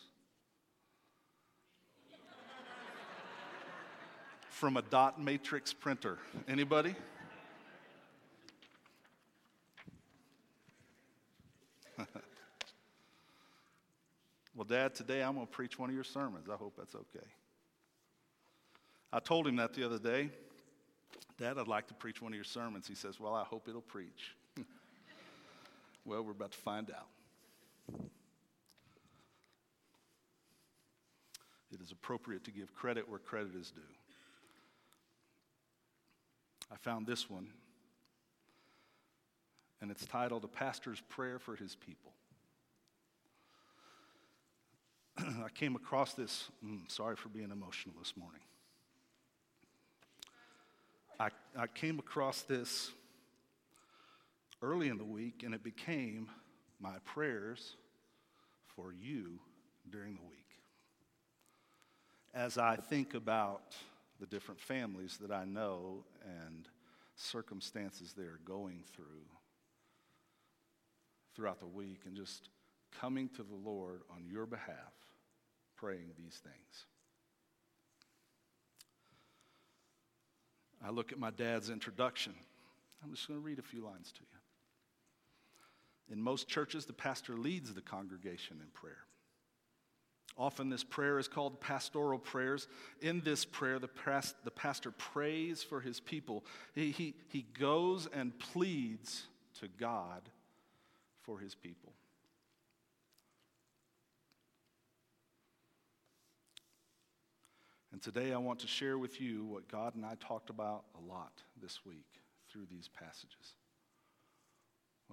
From 4.61 4.77
a 4.77 4.83
dot 4.83 5.19
matrix 5.19 5.73
printer. 5.73 6.19
Anybody? 6.47 6.93
well, 14.53 14.65
Dad, 14.67 14.93
today 14.93 15.23
I'm 15.23 15.33
going 15.33 15.47
to 15.47 15.51
preach 15.51 15.79
one 15.79 15.89
of 15.89 15.95
your 15.95 16.03
sermons. 16.03 16.47
I 16.47 16.57
hope 16.57 16.75
that's 16.77 16.93
okay. 16.93 17.25
I 19.11 19.19
told 19.19 19.47
him 19.47 19.55
that 19.55 19.73
the 19.73 19.83
other 19.83 19.97
day. 19.97 20.29
Dad, 21.39 21.57
I'd 21.57 21.67
like 21.67 21.87
to 21.87 21.95
preach 21.95 22.21
one 22.21 22.31
of 22.31 22.35
your 22.35 22.43
sermons. 22.43 22.87
He 22.87 22.93
says, 22.93 23.19
Well, 23.19 23.33
I 23.33 23.43
hope 23.43 23.67
it'll 23.67 23.81
preach. 23.81 24.35
well, 26.05 26.21
we're 26.23 26.33
about 26.33 26.51
to 26.51 26.59
find 26.59 26.91
out. 26.91 27.07
It 31.73 31.81
is 31.81 31.91
appropriate 31.91 32.43
to 32.43 32.51
give 32.51 32.75
credit 32.75 33.09
where 33.09 33.17
credit 33.17 33.55
is 33.59 33.71
due. 33.71 33.81
I 36.71 36.77
found 36.77 37.05
this 37.05 37.29
one, 37.29 37.47
and 39.81 39.91
it's 39.91 40.05
titled 40.05 40.43
A 40.45 40.47
Pastor's 40.47 41.01
Prayer 41.09 41.37
for 41.37 41.55
His 41.55 41.75
People. 41.75 42.13
I 45.45 45.49
came 45.53 45.75
across 45.75 46.13
this, 46.13 46.49
mm, 46.65 46.89
sorry 46.89 47.17
for 47.17 47.27
being 47.27 47.51
emotional 47.51 47.95
this 47.99 48.13
morning. 48.15 48.41
I, 51.19 51.29
I 51.57 51.67
came 51.67 51.99
across 51.99 52.43
this 52.43 52.91
early 54.61 54.87
in 54.87 54.97
the 54.97 55.03
week, 55.03 55.43
and 55.43 55.53
it 55.53 55.63
became 55.63 56.29
my 56.79 56.95
prayers 57.03 57.75
for 58.75 58.93
you 58.93 59.39
during 59.89 60.15
the 60.15 60.23
week. 60.23 60.37
As 62.33 62.57
I 62.57 62.77
think 62.77 63.13
about 63.13 63.75
the 64.21 64.25
different 64.25 64.61
families 64.61 65.17
that 65.17 65.31
I 65.31 65.43
know 65.43 66.05
and 66.23 66.67
circumstances 67.15 68.13
they're 68.15 68.39
going 68.45 68.83
through 68.95 69.25
throughout 71.35 71.59
the 71.59 71.67
week, 71.67 72.01
and 72.05 72.15
just 72.15 72.49
coming 72.99 73.29
to 73.29 73.43
the 73.43 73.55
Lord 73.55 74.01
on 74.13 74.25
your 74.29 74.45
behalf, 74.45 74.93
praying 75.77 76.11
these 76.17 76.41
things. 76.43 76.85
I 80.85 80.89
look 80.89 81.11
at 81.11 81.19
my 81.19 81.29
dad's 81.29 81.69
introduction. 81.69 82.33
I'm 83.03 83.11
just 83.11 83.27
going 83.27 83.39
to 83.39 83.45
read 83.45 83.59
a 83.59 83.63
few 83.63 83.83
lines 83.83 84.11
to 84.11 84.21
you. 84.21 84.27
In 86.13 86.21
most 86.21 86.47
churches, 86.47 86.85
the 86.85 86.93
pastor 86.93 87.37
leads 87.37 87.73
the 87.73 87.81
congregation 87.81 88.57
in 88.59 88.67
prayer. 88.73 89.05
Often, 90.37 90.69
this 90.69 90.83
prayer 90.83 91.19
is 91.19 91.27
called 91.27 91.59
pastoral 91.59 92.17
prayers. 92.17 92.67
In 93.01 93.21
this 93.21 93.45
prayer, 93.45 93.79
the, 93.79 93.89
the 94.43 94.51
pastor 94.51 94.91
prays 94.91 95.61
for 95.61 95.81
his 95.81 95.99
people. 95.99 96.45
He, 96.73 96.91
he, 96.91 97.15
he 97.27 97.45
goes 97.59 98.07
and 98.13 98.37
pleads 98.39 99.23
to 99.59 99.67
God 99.79 100.21
for 101.21 101.37
his 101.39 101.53
people. 101.53 101.93
And 107.91 108.01
today 108.01 108.33
I 108.33 108.37
want 108.37 108.59
to 108.59 108.67
share 108.67 108.97
with 108.97 109.19
you 109.19 109.43
what 109.45 109.67
God 109.67 109.95
and 109.95 110.05
I 110.05 110.15
talked 110.15 110.49
about 110.49 110.85
a 110.95 111.11
lot 111.11 111.33
this 111.61 111.85
week 111.85 112.05
through 112.49 112.65
these 112.71 112.87
passages. 112.87 113.55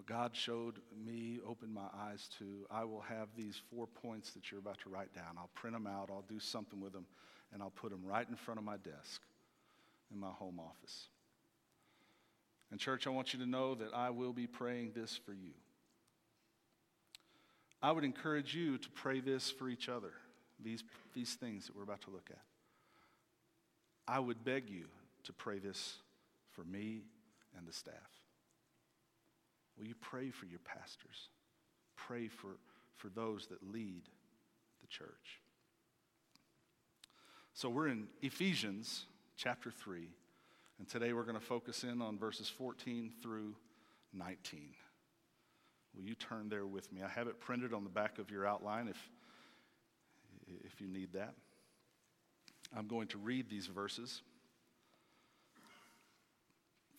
God 0.07 0.35
showed 0.35 0.77
me, 1.05 1.41
opened 1.47 1.73
my 1.73 1.89
eyes 1.95 2.29
to, 2.39 2.67
I 2.71 2.85
will 2.85 3.01
have 3.01 3.29
these 3.37 3.61
four 3.71 3.87
points 3.87 4.31
that 4.33 4.51
you're 4.51 4.61
about 4.61 4.79
to 4.83 4.89
write 4.89 5.15
down. 5.15 5.37
I'll 5.37 5.51
print 5.55 5.75
them 5.75 5.87
out, 5.87 6.11
I'll 6.11 6.25
do 6.29 6.39
something 6.39 6.81
with 6.81 6.93
them, 6.93 7.07
and 7.53 7.63
I'll 7.63 7.71
put 7.71 7.91
them 7.91 8.03
right 8.05 8.29
in 8.29 8.37
front 8.37 8.59
of 8.59 8.65
my 8.65 8.77
desk 8.77 9.23
in 10.13 10.19
my 10.19 10.31
home 10.31 10.61
office. 10.61 11.09
And, 12.71 12.79
church, 12.79 13.07
I 13.07 13.11
want 13.11 13.33
you 13.33 13.41
to 13.41 13.47
know 13.47 13.75
that 13.77 13.95
I 13.95 14.11
will 14.11 14.33
be 14.33 14.47
praying 14.47 14.93
this 14.95 15.17
for 15.17 15.33
you. 15.33 15.53
I 17.81 17.93
would 17.93 18.05
encourage 18.05 18.55
you 18.55 18.77
to 18.79 18.91
pray 18.91 19.21
this 19.21 19.51
for 19.51 19.69
each 19.69 19.89
other, 19.89 20.13
these, 20.63 20.83
these 21.15 21.35
things 21.35 21.67
that 21.67 21.77
we're 21.77 21.85
about 21.85 22.03
to 22.03 22.11
look 22.11 22.29
at. 22.31 22.43
I 24.07 24.19
would 24.19 24.45
beg 24.45 24.69
you 24.69 24.87
to 25.25 25.33
pray 25.33 25.59
this 25.59 25.97
for 26.51 26.65
me 26.65 27.03
and 27.57 27.67
the 27.67 27.73
staff. 27.73 28.18
Will 29.79 29.87
you 29.87 29.95
pray 30.01 30.31
for 30.31 30.47
your 30.47 30.59
pastors? 30.61 31.29
Pray 31.97 32.29
for, 32.29 32.57
for 32.97 33.09
those 33.09 33.47
that 33.47 33.73
lead 33.73 34.03
the 34.81 34.87
church. 34.89 35.41
So 37.55 37.69
we're 37.69 37.89
in 37.89 38.09
Ephesians 38.23 39.05
chapter 39.37 39.71
3, 39.71 40.09
and 40.79 40.89
today 40.89 41.13
we're 41.13 41.25
going 41.25 41.39
to 41.39 41.45
focus 41.45 41.85
in 41.85 42.03
on 42.03 42.19
verses 42.19 42.49
14 42.49 43.13
through 43.23 43.55
19. 44.13 44.61
Will 45.97 46.05
you 46.05 46.15
turn 46.15 46.49
there 46.49 46.67
with 46.67 46.93
me? 46.93 47.03
I 47.03 47.09
have 47.09 47.29
it 47.29 47.41
printed 47.41 47.73
on 47.73 47.85
the 47.85 47.91
back 47.91 48.19
of 48.19 48.31
your 48.31 48.47
outline 48.47 48.89
if, 48.89 49.11
if 50.65 50.81
you 50.81 50.89
need 50.89 51.13
that. 51.15 51.35
I'm 52.77 52.87
going 52.87 53.09
to 53.09 53.19
read 53.19 53.49
these 53.49 53.67
verses 53.67 54.23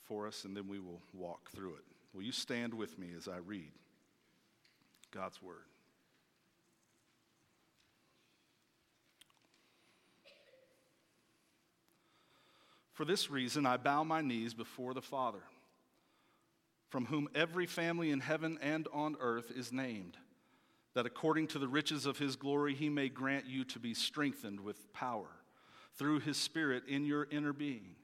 for 0.05 0.27
us, 0.27 0.43
and 0.43 0.57
then 0.57 0.67
we 0.67 0.79
will 0.79 1.01
walk 1.13 1.51
through 1.51 1.75
it. 1.75 1.83
Will 2.13 2.23
you 2.23 2.31
stand 2.31 2.73
with 2.73 2.97
me 2.97 3.09
as 3.15 3.27
I 3.27 3.37
read 3.37 3.71
God's 5.11 5.41
Word? 5.41 5.65
For 12.99 13.05
this 13.05 13.31
reason, 13.31 13.65
I 13.65 13.77
bow 13.77 14.03
my 14.03 14.19
knees 14.19 14.53
before 14.53 14.93
the 14.93 15.01
Father, 15.01 15.43
from 16.89 17.05
whom 17.05 17.29
every 17.33 17.65
family 17.65 18.11
in 18.11 18.19
heaven 18.19 18.59
and 18.61 18.89
on 18.91 19.15
earth 19.21 19.51
is 19.55 19.71
named, 19.71 20.17
that 20.95 21.05
according 21.05 21.47
to 21.47 21.59
the 21.59 21.67
riches 21.69 22.05
of 22.05 22.17
his 22.17 22.35
glory, 22.35 22.75
he 22.75 22.89
may 22.89 23.07
grant 23.07 23.45
you 23.45 23.63
to 23.63 23.79
be 23.79 23.93
strengthened 23.93 24.59
with 24.59 24.91
power 24.91 25.29
through 25.95 26.19
his 26.19 26.35
Spirit 26.35 26.83
in 26.89 27.05
your 27.05 27.25
inner 27.31 27.53
being, 27.53 27.95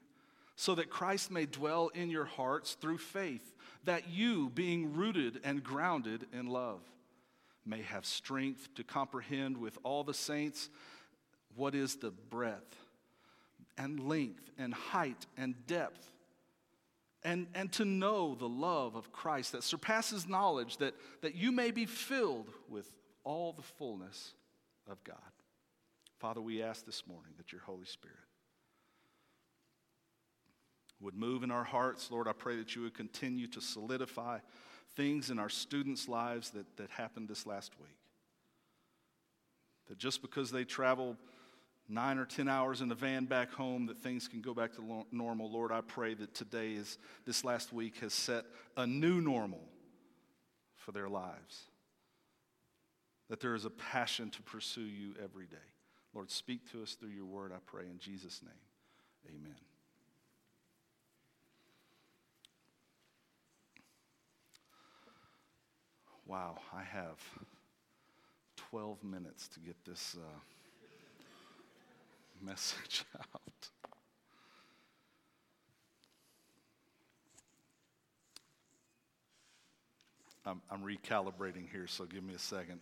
so 0.56 0.76
that 0.76 0.90
Christ 0.90 1.32
may 1.32 1.46
dwell 1.46 1.90
in 1.94 2.10
your 2.10 2.26
hearts 2.26 2.74
through 2.80 2.98
faith, 2.98 3.54
that 3.84 4.10
you, 4.10 4.50
being 4.50 4.94
rooted 4.94 5.40
and 5.44 5.64
grounded 5.64 6.26
in 6.34 6.48
love, 6.48 6.82
may 7.66 7.82
have 7.82 8.06
strength 8.06 8.74
to 8.76 8.84
comprehend 8.84 9.58
with 9.58 9.78
all 9.84 10.04
the 10.04 10.14
saints 10.14 10.70
what 11.56 11.76
is 11.76 11.96
the 11.98 12.12
breadth 12.12 12.76
and 13.78 14.00
length 14.00 14.50
and 14.58 14.74
height 14.74 15.26
and 15.38 15.56
depth. 15.68 16.12
And, 17.24 17.48
and 17.56 17.72
to 17.74 17.86
know 17.86 18.36
the 18.36 18.48
love 18.48 18.96
of 18.96 19.12
Christ 19.12 19.54
that 19.54 19.64
surpasses 19.64 20.28
knowledge, 20.28 20.78
that, 20.78 20.94
that 21.22 21.34
you 21.34 21.52
may 21.52 21.72
be 21.72 21.88
filled 21.88 22.52
with 22.70 22.88
all 23.24 23.52
the 23.52 23.64
fullness 23.64 24.36
of 24.88 25.04
God. 25.04 25.18
Father, 26.20 26.40
we 26.40 26.62
ask 26.62 26.86
this 26.86 27.08
morning 27.08 27.34
that 27.38 27.52
your 27.52 27.62
Holy 27.62 27.86
Spirit 27.86 28.18
would 31.00 31.16
move 31.16 31.44
in 31.44 31.52
our 31.52 31.64
hearts. 31.64 32.10
Lord, 32.12 32.28
I 32.28 32.34
pray 32.34 32.56
that 32.58 32.76
you 32.76 32.84
would 32.84 32.94
continue 32.94 33.48
to 33.48 33.62
solidify 33.62 34.40
things 34.96 35.30
in 35.30 35.40
our 35.40 35.50
students' 35.50 36.08
lives 36.08 36.52
that, 36.52 36.78
that 36.78 36.90
happened 36.90 37.28
this 37.28 37.46
last 37.46 37.74
week. 37.80 37.98
That 39.88 39.98
just 39.98 40.22
because 40.22 40.52
they 40.52 40.64
travel 40.64 41.18
nine 41.88 42.18
or 42.18 42.26
10 42.26 42.48
hours 42.48 42.82
in 42.82 42.88
the 42.88 42.96
van 42.96 43.26
back 43.26 43.52
home, 43.52 43.86
that 43.88 43.98
things 44.00 44.28
can 44.28 44.42
go 44.42 44.54
back 44.54 44.74
to 44.76 45.06
normal. 45.12 45.52
Lord, 45.52 45.72
I 45.72 45.82
pray 45.82 46.14
that 46.16 46.34
today 46.34 46.74
is, 46.74 46.98
this 47.26 47.44
last 47.44 47.72
week 47.74 47.98
has 48.00 48.14
set 48.14 48.46
a 48.78 48.88
new 48.88 49.22
normal 49.22 49.62
for 50.76 50.92
their 50.92 51.10
lives. 51.10 51.66
That 53.30 53.40
there 53.40 53.56
is 53.56 53.66
a 53.66 53.70
passion 53.70 54.30
to 54.32 54.42
pursue 54.42 54.82
you 54.82 55.14
every 55.24 55.46
day. 55.46 55.58
Lord, 56.14 56.32
speak 56.32 56.72
to 56.72 56.82
us 56.82 56.94
through 56.94 57.10
your 57.10 57.26
word, 57.26 57.52
I 57.52 57.58
pray, 57.66 57.86
in 57.86 58.00
Jesus' 58.00 58.42
name. 58.42 59.36
Amen. 59.36 59.75
Wow, 66.26 66.58
I 66.74 66.84
have 66.84 67.20
12 68.58 69.04
minutes 69.04 69.48
to 69.50 69.60
get 69.60 69.76
this 69.86 70.18
uh, 70.20 70.40
message 72.42 73.06
out. 73.18 73.70
I'm, 80.48 80.62
I'm 80.70 80.82
recalibrating 80.84 81.70
here, 81.72 81.88
so 81.88 82.06
give 82.06 82.24
me 82.24 82.34
a 82.34 82.40
second. 82.40 82.80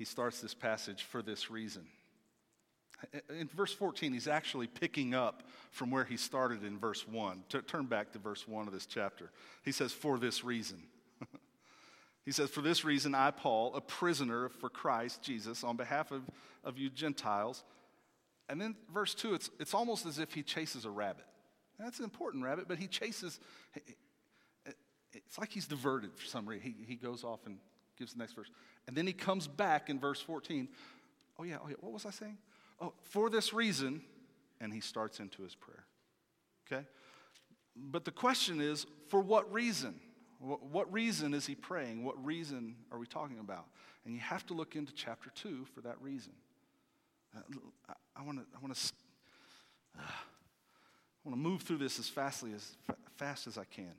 he 0.00 0.06
starts 0.06 0.40
this 0.40 0.54
passage 0.54 1.02
for 1.02 1.20
this 1.20 1.50
reason. 1.50 1.86
In 3.30 3.48
verse 3.48 3.72
14, 3.72 4.12
he's 4.12 4.28
actually 4.28 4.66
picking 4.66 5.14
up 5.14 5.42
from 5.70 5.90
where 5.90 6.04
he 6.04 6.16
started 6.16 6.64
in 6.64 6.78
verse 6.78 7.06
1. 7.06 7.44
turn 7.66 7.86
back 7.86 8.12
to 8.12 8.18
verse 8.18 8.46
1 8.46 8.66
of 8.66 8.72
this 8.72 8.86
chapter. 8.86 9.30
He 9.64 9.72
says, 9.72 9.92
For 9.92 10.18
this 10.18 10.44
reason. 10.44 10.82
He 12.26 12.32
says, 12.32 12.50
For 12.50 12.60
this 12.60 12.84
reason, 12.84 13.14
I, 13.14 13.30
Paul, 13.30 13.74
a 13.74 13.80
prisoner 13.80 14.50
for 14.50 14.68
Christ 14.68 15.22
Jesus, 15.22 15.64
on 15.64 15.76
behalf 15.76 16.12
of, 16.12 16.22
of 16.62 16.78
you 16.78 16.90
Gentiles. 16.90 17.64
And 18.48 18.60
then 18.60 18.76
verse 18.92 19.14
2, 19.14 19.34
it's, 19.34 19.50
it's 19.58 19.72
almost 19.72 20.04
as 20.04 20.18
if 20.18 20.34
he 20.34 20.42
chases 20.42 20.84
a 20.84 20.90
rabbit. 20.90 21.24
That's 21.78 21.98
an 21.98 22.04
important 22.04 22.44
rabbit, 22.44 22.66
but 22.68 22.78
he 22.78 22.88
chases, 22.88 23.40
it's 25.12 25.38
like 25.38 25.50
he's 25.50 25.66
diverted 25.66 26.14
for 26.14 26.26
some 26.26 26.46
reason. 26.46 26.74
He, 26.78 26.84
he 26.84 26.96
goes 26.96 27.24
off 27.24 27.40
and 27.46 27.58
gives 27.98 28.12
the 28.12 28.18
next 28.18 28.34
verse. 28.34 28.50
And 28.86 28.96
then 28.96 29.06
he 29.06 29.12
comes 29.12 29.46
back 29.46 29.88
in 29.88 29.98
verse 29.98 30.20
14. 30.20 30.68
Oh, 31.38 31.44
yeah, 31.44 31.56
oh, 31.62 31.68
yeah, 31.68 31.76
what 31.80 31.92
was 31.92 32.06
I 32.06 32.10
saying? 32.10 32.38
Oh, 32.80 32.94
for 33.02 33.28
this 33.28 33.52
reason, 33.52 34.02
and 34.60 34.72
he 34.72 34.80
starts 34.80 35.20
into 35.20 35.42
his 35.42 35.54
prayer. 35.54 35.84
Okay? 36.66 36.86
But 37.76 38.04
the 38.04 38.10
question 38.10 38.60
is, 38.60 38.86
for 39.08 39.20
what 39.20 39.52
reason? 39.52 40.00
What 40.38 40.90
reason 40.90 41.34
is 41.34 41.46
he 41.46 41.54
praying? 41.54 42.02
What 42.02 42.24
reason 42.24 42.76
are 42.90 42.98
we 42.98 43.06
talking 43.06 43.38
about? 43.38 43.66
And 44.04 44.14
you 44.14 44.20
have 44.20 44.46
to 44.46 44.54
look 44.54 44.74
into 44.74 44.92
chapter 44.94 45.30
2 45.34 45.66
for 45.74 45.82
that 45.82 46.00
reason. 46.00 46.32
Uh, 47.36 47.92
I 48.16 48.22
want 48.22 48.38
to 48.38 48.44
I 48.56 48.60
want 48.60 48.74
to 48.74 48.92
I 49.98 50.02
want 51.24 51.36
to 51.36 51.42
move 51.42 51.62
through 51.62 51.78
this 51.78 51.98
as 51.98 52.08
fastly 52.08 52.52
as 52.54 52.72
fast 53.16 53.46
as 53.46 53.58
I 53.58 53.64
can. 53.64 53.92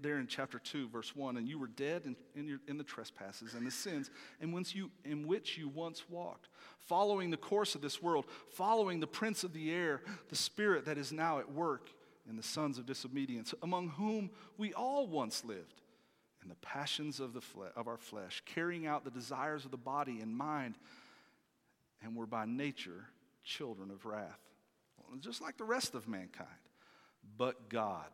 There 0.00 0.18
in 0.18 0.26
chapter 0.26 0.58
2 0.58 0.88
verse 0.88 1.14
1 1.16 1.36
and 1.36 1.48
you 1.48 1.58
were 1.58 1.68
dead 1.68 2.02
in, 2.04 2.16
in, 2.34 2.46
your, 2.46 2.58
in 2.68 2.78
the 2.78 2.84
trespasses 2.84 3.54
and 3.54 3.66
the 3.66 3.70
sins 3.70 4.10
in 4.40 4.52
which, 4.52 4.74
you, 4.74 4.90
in 5.04 5.26
which 5.26 5.56
you 5.56 5.68
once 5.68 6.04
walked 6.08 6.48
following 6.78 7.30
the 7.30 7.36
course 7.36 7.74
of 7.74 7.80
this 7.80 8.02
world 8.02 8.26
following 8.50 9.00
the 9.00 9.06
prince 9.06 9.44
of 9.44 9.52
the 9.52 9.72
air 9.72 10.02
the 10.28 10.36
spirit 10.36 10.84
that 10.84 10.98
is 10.98 11.12
now 11.12 11.38
at 11.38 11.50
work 11.50 11.90
in 12.28 12.36
the 12.36 12.42
sons 12.42 12.78
of 12.78 12.86
disobedience, 12.86 13.54
among 13.62 13.90
whom 13.90 14.30
we 14.56 14.72
all 14.74 15.06
once 15.06 15.44
lived 15.44 15.80
in 16.42 16.48
the 16.48 16.56
passions 16.56 17.20
of, 17.20 17.32
the 17.32 17.40
fle- 17.40 17.72
of 17.76 17.88
our 17.88 17.96
flesh, 17.96 18.42
carrying 18.46 18.86
out 18.86 19.04
the 19.04 19.10
desires 19.10 19.64
of 19.64 19.70
the 19.70 19.76
body 19.76 20.20
and 20.20 20.36
mind, 20.36 20.76
and 22.02 22.14
were 22.14 22.26
by 22.26 22.44
nature 22.44 23.06
children 23.44 23.90
of 23.90 24.04
wrath, 24.04 24.40
just 25.20 25.40
like 25.40 25.56
the 25.56 25.64
rest 25.64 25.94
of 25.94 26.08
mankind. 26.08 26.48
But 27.36 27.68
God, 27.68 28.06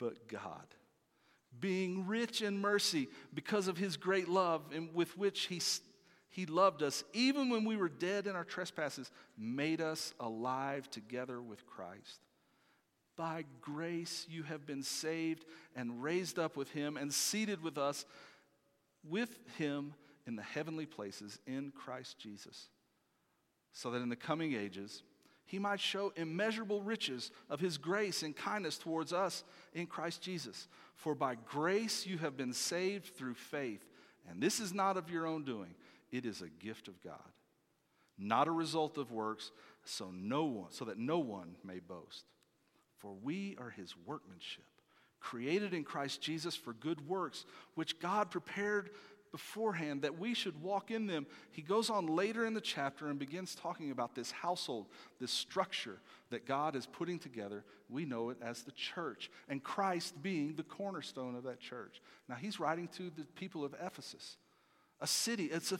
but 0.00 0.26
God, 0.26 0.66
being 1.60 2.06
rich 2.06 2.42
in 2.42 2.58
mercy 2.58 3.08
because 3.34 3.68
of 3.68 3.76
his 3.76 3.96
great 3.96 4.28
love 4.28 4.62
and 4.74 4.92
with 4.94 5.16
which 5.16 5.42
he 5.42 5.60
he 6.30 6.46
loved 6.46 6.82
us 6.82 7.02
even 7.12 7.50
when 7.50 7.64
we 7.64 7.76
were 7.76 7.88
dead 7.88 8.28
in 8.28 8.36
our 8.36 8.44
trespasses, 8.44 9.10
made 9.36 9.80
us 9.80 10.14
alive 10.20 10.88
together 10.88 11.42
with 11.42 11.66
Christ. 11.66 12.20
By 13.16 13.44
grace 13.60 14.26
you 14.30 14.44
have 14.44 14.64
been 14.64 14.84
saved 14.84 15.44
and 15.74 16.02
raised 16.02 16.38
up 16.38 16.56
with 16.56 16.70
him 16.70 16.96
and 16.96 17.12
seated 17.12 17.62
with 17.62 17.76
us 17.76 18.04
with 19.04 19.36
him 19.58 19.92
in 20.26 20.36
the 20.36 20.42
heavenly 20.42 20.86
places 20.86 21.38
in 21.46 21.72
Christ 21.72 22.18
Jesus, 22.18 22.68
so 23.72 23.90
that 23.90 24.00
in 24.00 24.08
the 24.08 24.16
coming 24.16 24.54
ages 24.54 25.02
he 25.50 25.58
might 25.58 25.80
show 25.80 26.12
immeasurable 26.14 26.80
riches 26.80 27.32
of 27.48 27.58
his 27.58 27.76
grace 27.76 28.22
and 28.22 28.36
kindness 28.36 28.78
towards 28.78 29.12
us 29.12 29.42
in 29.74 29.88
Christ 29.88 30.22
Jesus. 30.22 30.68
For 30.94 31.12
by 31.12 31.34
grace 31.44 32.06
you 32.06 32.18
have 32.18 32.36
been 32.36 32.52
saved 32.52 33.16
through 33.16 33.34
faith, 33.34 33.84
and 34.30 34.40
this 34.40 34.60
is 34.60 34.72
not 34.72 34.96
of 34.96 35.10
your 35.10 35.26
own 35.26 35.42
doing. 35.42 35.74
It 36.12 36.24
is 36.24 36.40
a 36.40 36.64
gift 36.64 36.86
of 36.86 37.02
God, 37.02 37.18
not 38.16 38.46
a 38.46 38.52
result 38.52 38.96
of 38.96 39.10
works, 39.10 39.50
so 39.84 40.12
no 40.14 40.44
one, 40.44 40.70
so 40.70 40.84
that 40.84 40.98
no 40.98 41.18
one 41.18 41.56
may 41.64 41.80
boast. 41.80 42.26
For 42.98 43.12
we 43.20 43.56
are 43.58 43.70
his 43.70 43.96
workmanship, 44.06 44.62
created 45.18 45.74
in 45.74 45.82
Christ 45.82 46.22
Jesus 46.22 46.54
for 46.54 46.74
good 46.74 47.08
works, 47.08 47.44
which 47.74 47.98
God 47.98 48.30
prepared 48.30 48.90
beforehand 49.32 50.02
that 50.02 50.18
we 50.18 50.34
should 50.34 50.60
walk 50.62 50.90
in 50.90 51.06
them. 51.06 51.26
He 51.50 51.62
goes 51.62 51.90
on 51.90 52.06
later 52.06 52.46
in 52.46 52.54
the 52.54 52.60
chapter 52.60 53.08
and 53.08 53.18
begins 53.18 53.54
talking 53.54 53.90
about 53.90 54.14
this 54.14 54.30
household, 54.30 54.86
this 55.20 55.30
structure 55.30 56.00
that 56.30 56.46
God 56.46 56.76
is 56.76 56.86
putting 56.86 57.18
together. 57.18 57.64
We 57.88 58.04
know 58.04 58.30
it 58.30 58.38
as 58.42 58.62
the 58.62 58.72
church, 58.72 59.30
and 59.48 59.62
Christ 59.62 60.20
being 60.22 60.54
the 60.54 60.62
cornerstone 60.62 61.34
of 61.34 61.44
that 61.44 61.60
church. 61.60 62.00
Now, 62.28 62.36
he's 62.36 62.60
writing 62.60 62.88
to 62.96 63.10
the 63.10 63.24
people 63.34 63.64
of 63.64 63.74
Ephesus 63.80 64.36
a 65.00 65.06
city. 65.06 65.46
It's 65.46 65.72
a, 65.72 65.78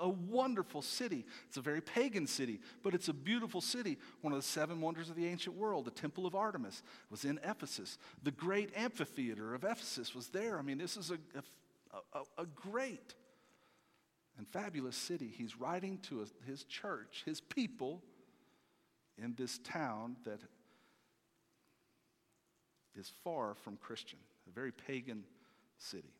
a 0.00 0.08
wonderful 0.08 0.82
city. 0.82 1.24
It's 1.46 1.56
a 1.56 1.62
very 1.62 1.80
pagan 1.80 2.26
city, 2.26 2.60
but 2.82 2.94
it's 2.94 3.08
a 3.08 3.14
beautiful 3.14 3.60
city. 3.60 3.96
One 4.20 4.32
of 4.32 4.38
the 4.38 4.46
seven 4.46 4.80
wonders 4.80 5.08
of 5.08 5.16
the 5.16 5.26
ancient 5.26 5.56
world, 5.56 5.86
the 5.86 5.90
Temple 5.90 6.26
of 6.26 6.34
Artemis, 6.34 6.82
was 7.10 7.24
in 7.24 7.40
Ephesus. 7.42 7.98
The 8.22 8.30
great 8.30 8.70
amphitheater 8.76 9.54
of 9.54 9.64
Ephesus 9.64 10.14
was 10.14 10.28
there. 10.28 10.58
I 10.58 10.62
mean, 10.62 10.78
this 10.78 10.96
is 10.96 11.10
a, 11.10 11.14
a, 11.36 11.42
a 12.38 12.46
great 12.46 13.14
and 14.36 14.46
fabulous 14.48 14.96
city. 14.96 15.32
He's 15.36 15.58
writing 15.58 15.98
to 16.08 16.26
his 16.46 16.64
church, 16.64 17.22
his 17.26 17.40
people, 17.40 18.02
in 19.22 19.34
this 19.36 19.58
town 19.58 20.16
that 20.24 20.40
is 22.96 23.12
far 23.24 23.54
from 23.54 23.76
Christian, 23.76 24.18
a 24.48 24.52
very 24.52 24.72
pagan 24.72 25.24
city. 25.76 26.14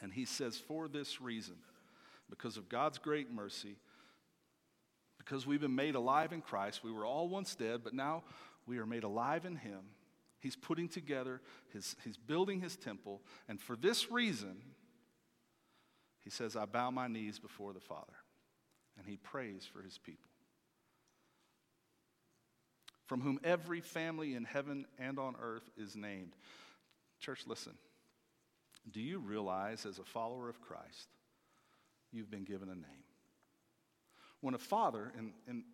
And 0.00 0.12
he 0.12 0.24
says, 0.24 0.58
For 0.58 0.88
this 0.88 1.20
reason, 1.20 1.56
because 2.30 2.56
of 2.56 2.68
God's 2.68 2.98
great 2.98 3.30
mercy, 3.30 3.76
because 5.18 5.46
we've 5.46 5.60
been 5.60 5.74
made 5.74 5.94
alive 5.94 6.32
in 6.32 6.40
Christ, 6.40 6.82
we 6.82 6.92
were 6.92 7.06
all 7.06 7.28
once 7.28 7.54
dead, 7.54 7.80
but 7.84 7.94
now 7.94 8.24
we 8.66 8.78
are 8.78 8.86
made 8.86 9.04
alive 9.04 9.44
in 9.44 9.56
him. 9.56 9.80
He's 10.44 10.56
putting 10.56 10.90
together, 10.90 11.40
his, 11.72 11.96
he's 12.04 12.18
building 12.18 12.60
his 12.60 12.76
temple. 12.76 13.22
And 13.48 13.58
for 13.58 13.76
this 13.76 14.10
reason, 14.10 14.58
he 16.20 16.28
says, 16.28 16.54
I 16.54 16.66
bow 16.66 16.90
my 16.90 17.08
knees 17.08 17.38
before 17.38 17.72
the 17.72 17.80
Father. 17.80 18.12
And 18.98 19.06
he 19.08 19.16
prays 19.16 19.64
for 19.64 19.80
his 19.80 19.96
people. 19.96 20.28
From 23.06 23.22
whom 23.22 23.40
every 23.42 23.80
family 23.80 24.34
in 24.34 24.44
heaven 24.44 24.84
and 24.98 25.18
on 25.18 25.34
earth 25.40 25.70
is 25.78 25.96
named. 25.96 26.36
Church, 27.20 27.44
listen. 27.46 27.72
Do 28.92 29.00
you 29.00 29.20
realize, 29.20 29.86
as 29.86 29.98
a 29.98 30.04
follower 30.04 30.50
of 30.50 30.60
Christ, 30.60 31.08
you've 32.12 32.30
been 32.30 32.44
given 32.44 32.68
a 32.68 32.74
name? 32.74 33.04
When 34.42 34.54
a 34.54 34.58
father 34.58 35.10
in, 35.18 35.32
in, 35.48 35.64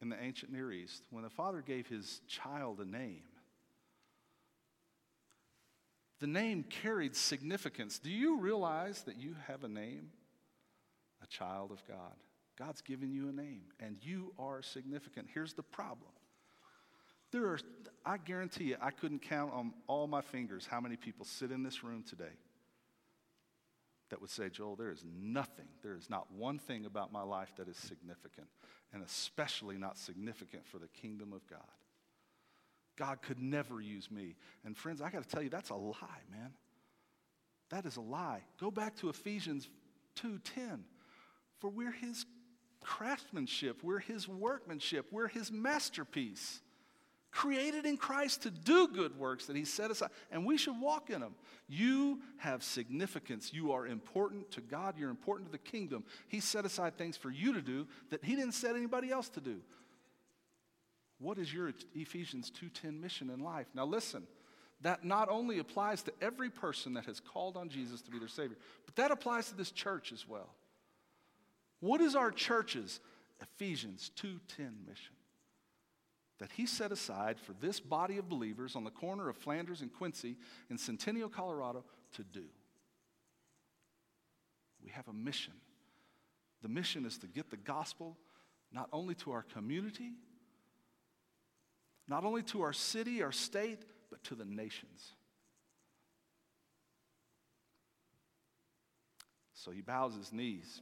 in 0.00 0.08
the 0.08 0.22
ancient 0.22 0.52
Near 0.52 0.72
East, 0.72 1.02
when 1.10 1.24
a 1.24 1.30
father 1.30 1.62
gave 1.62 1.86
his 1.86 2.20
child 2.28 2.80
a 2.80 2.84
name, 2.84 3.22
the 6.20 6.26
name 6.26 6.64
carried 6.64 7.14
significance. 7.14 7.98
Do 7.98 8.10
you 8.10 8.38
realize 8.38 9.02
that 9.02 9.16
you 9.16 9.36
have 9.46 9.64
a 9.64 9.68
name? 9.68 10.10
A 11.22 11.26
child 11.26 11.70
of 11.70 11.86
God. 11.86 12.14
God's 12.58 12.80
given 12.80 13.12
you 13.12 13.28
a 13.28 13.32
name, 13.32 13.62
and 13.78 13.96
you 14.02 14.32
are 14.38 14.62
significant. 14.62 15.28
Here's 15.32 15.52
the 15.52 15.62
problem 15.62 16.10
there 17.30 17.46
are, 17.46 17.58
I 18.06 18.16
guarantee 18.16 18.64
you, 18.64 18.76
I 18.80 18.90
couldn't 18.90 19.20
count 19.20 19.52
on 19.52 19.74
all 19.86 20.06
my 20.06 20.22
fingers 20.22 20.66
how 20.68 20.80
many 20.80 20.96
people 20.96 21.24
sit 21.26 21.50
in 21.50 21.62
this 21.62 21.84
room 21.84 22.02
today 22.02 22.32
that 24.10 24.20
would 24.20 24.30
say, 24.30 24.48
Joel, 24.48 24.76
there 24.76 24.90
is 24.90 25.04
nothing, 25.20 25.68
there 25.82 25.94
is 25.94 26.08
not 26.08 26.32
one 26.32 26.58
thing 26.58 26.86
about 26.86 27.12
my 27.12 27.22
life 27.22 27.52
that 27.56 27.68
is 27.68 27.76
significant, 27.76 28.48
and 28.92 29.02
especially 29.02 29.76
not 29.76 29.98
significant 29.98 30.66
for 30.66 30.78
the 30.78 30.88
kingdom 30.88 31.32
of 31.32 31.46
God. 31.48 31.60
God 32.96 33.22
could 33.22 33.38
never 33.38 33.80
use 33.80 34.10
me. 34.10 34.34
And 34.64 34.76
friends, 34.76 35.00
I 35.00 35.10
got 35.10 35.22
to 35.22 35.28
tell 35.28 35.42
you, 35.42 35.50
that's 35.50 35.70
a 35.70 35.74
lie, 35.74 36.22
man. 36.30 36.52
That 37.70 37.86
is 37.86 37.96
a 37.96 38.00
lie. 38.00 38.42
Go 38.58 38.70
back 38.70 38.96
to 38.96 39.08
Ephesians 39.08 39.68
2:10. 40.16 40.84
For 41.58 41.68
we're 41.68 41.92
his 41.92 42.24
craftsmanship, 42.80 43.82
we're 43.82 43.98
his 43.98 44.28
workmanship, 44.28 45.06
we're 45.10 45.28
his 45.28 45.52
masterpiece 45.52 46.60
created 47.30 47.84
in 47.84 47.96
Christ 47.96 48.42
to 48.42 48.50
do 48.50 48.88
good 48.88 49.18
works 49.18 49.46
that 49.46 49.56
He 49.56 49.64
set 49.64 49.90
aside, 49.90 50.10
and 50.30 50.46
we 50.46 50.56
should 50.56 50.80
walk 50.80 51.10
in 51.10 51.20
them. 51.20 51.34
You 51.68 52.20
have 52.38 52.62
significance. 52.62 53.52
You 53.52 53.72
are 53.72 53.86
important 53.86 54.50
to 54.52 54.60
God. 54.60 54.96
You're 54.98 55.10
important 55.10 55.48
to 55.48 55.52
the 55.52 55.58
kingdom. 55.58 56.04
He 56.28 56.40
set 56.40 56.64
aside 56.64 56.96
things 56.96 57.16
for 57.16 57.30
you 57.30 57.52
to 57.52 57.62
do 57.62 57.86
that 58.10 58.24
He 58.24 58.34
didn't 58.34 58.52
set 58.52 58.76
anybody 58.76 59.10
else 59.10 59.28
to 59.30 59.40
do. 59.40 59.60
What 61.18 61.38
is 61.38 61.52
your 61.52 61.72
Ephesians 61.94 62.50
2:10 62.50 63.00
mission 63.00 63.30
in 63.30 63.40
life? 63.40 63.66
Now 63.74 63.84
listen, 63.84 64.26
that 64.82 65.04
not 65.04 65.28
only 65.28 65.58
applies 65.58 66.02
to 66.04 66.12
every 66.22 66.50
person 66.50 66.94
that 66.94 67.06
has 67.06 67.20
called 67.20 67.56
on 67.56 67.68
Jesus 67.68 68.00
to 68.02 68.10
be 68.10 68.18
their 68.18 68.28
Savior, 68.28 68.56
but 68.86 68.96
that 68.96 69.10
applies 69.10 69.48
to 69.48 69.56
this 69.56 69.72
church 69.72 70.12
as 70.12 70.26
well. 70.26 70.54
What 71.80 72.00
is 72.00 72.14
our 72.14 72.30
church's 72.30 73.00
Ephesians 73.40 74.10
2:10 74.16 74.84
mission? 74.86 75.14
That 76.38 76.52
he 76.52 76.66
set 76.66 76.92
aside 76.92 77.38
for 77.38 77.52
this 77.54 77.80
body 77.80 78.18
of 78.18 78.28
believers 78.28 78.76
on 78.76 78.84
the 78.84 78.90
corner 78.90 79.28
of 79.28 79.36
Flanders 79.36 79.80
and 79.80 79.92
Quincy 79.92 80.36
in 80.70 80.78
Centennial, 80.78 81.28
Colorado 81.28 81.84
to 82.12 82.22
do. 82.22 82.44
We 84.82 84.90
have 84.90 85.08
a 85.08 85.12
mission. 85.12 85.54
The 86.62 86.68
mission 86.68 87.04
is 87.04 87.18
to 87.18 87.26
get 87.26 87.50
the 87.50 87.56
gospel 87.56 88.16
not 88.72 88.88
only 88.92 89.14
to 89.16 89.32
our 89.32 89.42
community, 89.42 90.12
not 92.06 92.24
only 92.24 92.42
to 92.44 92.62
our 92.62 92.72
city, 92.72 93.22
our 93.22 93.32
state, 93.32 93.84
but 94.10 94.22
to 94.24 94.34
the 94.34 94.44
nations. 94.44 95.12
So 99.54 99.70
he 99.70 99.80
bows 99.80 100.14
his 100.14 100.32
knees 100.32 100.80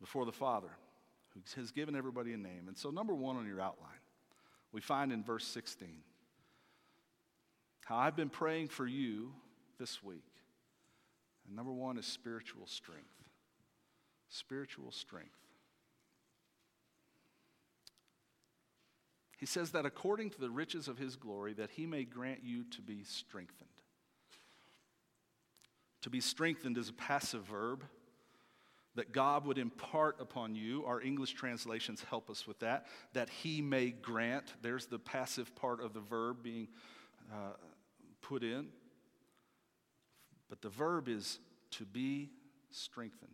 before 0.00 0.24
the 0.24 0.32
Father, 0.32 0.70
who 1.34 1.40
has 1.56 1.70
given 1.70 1.94
everybody 1.94 2.32
a 2.32 2.36
name. 2.36 2.66
And 2.68 2.76
so, 2.76 2.90
number 2.90 3.14
one 3.14 3.36
on 3.36 3.46
your 3.46 3.60
outline, 3.60 3.90
we 4.72 4.80
find 4.80 5.12
in 5.12 5.22
verse 5.22 5.46
16 5.46 5.88
how 7.84 7.96
I've 7.96 8.16
been 8.16 8.30
praying 8.30 8.68
for 8.68 8.86
you 8.86 9.32
this 9.78 10.02
week. 10.02 10.30
And 11.46 11.56
number 11.56 11.72
one 11.72 11.98
is 11.98 12.06
spiritual 12.06 12.66
strength. 12.66 13.08
Spiritual 14.28 14.92
strength. 14.92 15.34
He 19.38 19.46
says 19.46 19.72
that 19.72 19.86
according 19.86 20.30
to 20.30 20.40
the 20.40 20.50
riches 20.50 20.86
of 20.86 20.98
his 20.98 21.16
glory, 21.16 21.54
that 21.54 21.70
he 21.70 21.86
may 21.86 22.04
grant 22.04 22.44
you 22.44 22.62
to 22.64 22.82
be 22.82 23.02
strengthened. 23.02 23.68
To 26.02 26.10
be 26.10 26.20
strengthened 26.20 26.78
is 26.78 26.90
a 26.90 26.92
passive 26.92 27.44
verb 27.44 27.84
that 28.96 29.12
God 29.12 29.46
would 29.46 29.58
impart 29.58 30.16
upon 30.20 30.54
you. 30.54 30.84
Our 30.84 31.00
English 31.00 31.32
translations 31.34 32.04
help 32.08 32.28
us 32.28 32.46
with 32.46 32.58
that. 32.60 32.86
That 33.12 33.28
He 33.28 33.62
may 33.62 33.90
grant. 33.90 34.54
There's 34.62 34.86
the 34.86 34.98
passive 34.98 35.54
part 35.54 35.82
of 35.82 35.92
the 35.92 36.00
verb 36.00 36.42
being 36.42 36.68
uh, 37.32 37.52
put 38.22 38.42
in. 38.42 38.68
But 40.48 40.62
the 40.62 40.68
verb 40.68 41.08
is 41.08 41.38
to 41.72 41.84
be 41.84 42.30
strengthened 42.70 43.30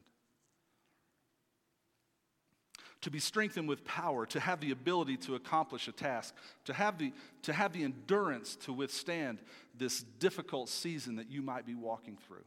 to 3.06 3.10
be 3.12 3.20
strengthened 3.20 3.68
with 3.68 3.84
power, 3.84 4.26
to 4.26 4.40
have 4.40 4.58
the 4.58 4.72
ability 4.72 5.16
to 5.16 5.36
accomplish 5.36 5.86
a 5.86 5.92
task, 5.92 6.34
to 6.64 6.72
have 6.72 6.98
the, 6.98 7.12
to 7.42 7.52
have 7.52 7.72
the 7.72 7.84
endurance 7.84 8.56
to 8.56 8.72
withstand 8.72 9.38
this 9.78 10.02
difficult 10.18 10.68
season 10.68 11.14
that 11.14 11.30
you 11.30 11.40
might 11.40 11.64
be 11.64 11.76
walking 11.76 12.18
through. 12.26 12.42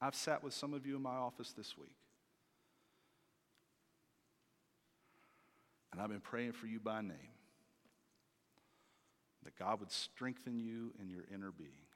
I've 0.00 0.14
sat 0.14 0.42
with 0.42 0.54
some 0.54 0.74
of 0.74 0.86
you 0.86 0.96
in 0.96 1.02
my 1.02 1.14
office 1.14 1.52
this 1.52 1.76
week. 1.76 1.96
And 5.92 6.00
I've 6.00 6.10
been 6.10 6.20
praying 6.20 6.52
for 6.52 6.66
you 6.66 6.78
by 6.78 7.00
name 7.00 7.16
that 9.44 9.56
God 9.58 9.80
would 9.80 9.90
strengthen 9.90 10.58
you 10.58 10.92
in 11.00 11.08
your 11.08 11.24
inner 11.32 11.50
being 11.50 11.86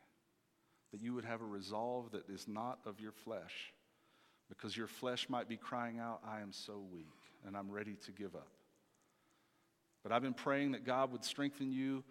that 0.92 1.00
you 1.00 1.14
would 1.14 1.24
have 1.24 1.40
a 1.40 1.44
resolve 1.44 2.10
that 2.12 2.28
is 2.28 2.48
not 2.48 2.78
of 2.84 3.00
your 3.00 3.12
flesh, 3.12 3.72
because 4.48 4.76
your 4.76 4.86
flesh 4.86 5.28
might 5.28 5.48
be 5.48 5.56
crying 5.56 5.98
out, 5.98 6.20
I 6.26 6.40
am 6.40 6.52
so 6.52 6.82
weak 6.92 7.06
and 7.46 7.56
I'm 7.56 7.70
ready 7.70 7.94
to 8.06 8.12
give 8.12 8.34
up. 8.34 8.48
But 10.02 10.12
I've 10.12 10.22
been 10.22 10.34
praying 10.34 10.72
that 10.72 10.84
God 10.84 11.12
would 11.12 11.24
strengthen 11.24 11.72
you 11.72 12.02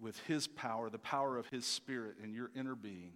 with 0.00 0.18
His 0.20 0.46
power, 0.46 0.90
the 0.90 0.98
power 0.98 1.36
of 1.36 1.48
His 1.48 1.66
Spirit 1.66 2.16
in 2.22 2.32
your 2.32 2.50
inner 2.54 2.76
being, 2.76 3.12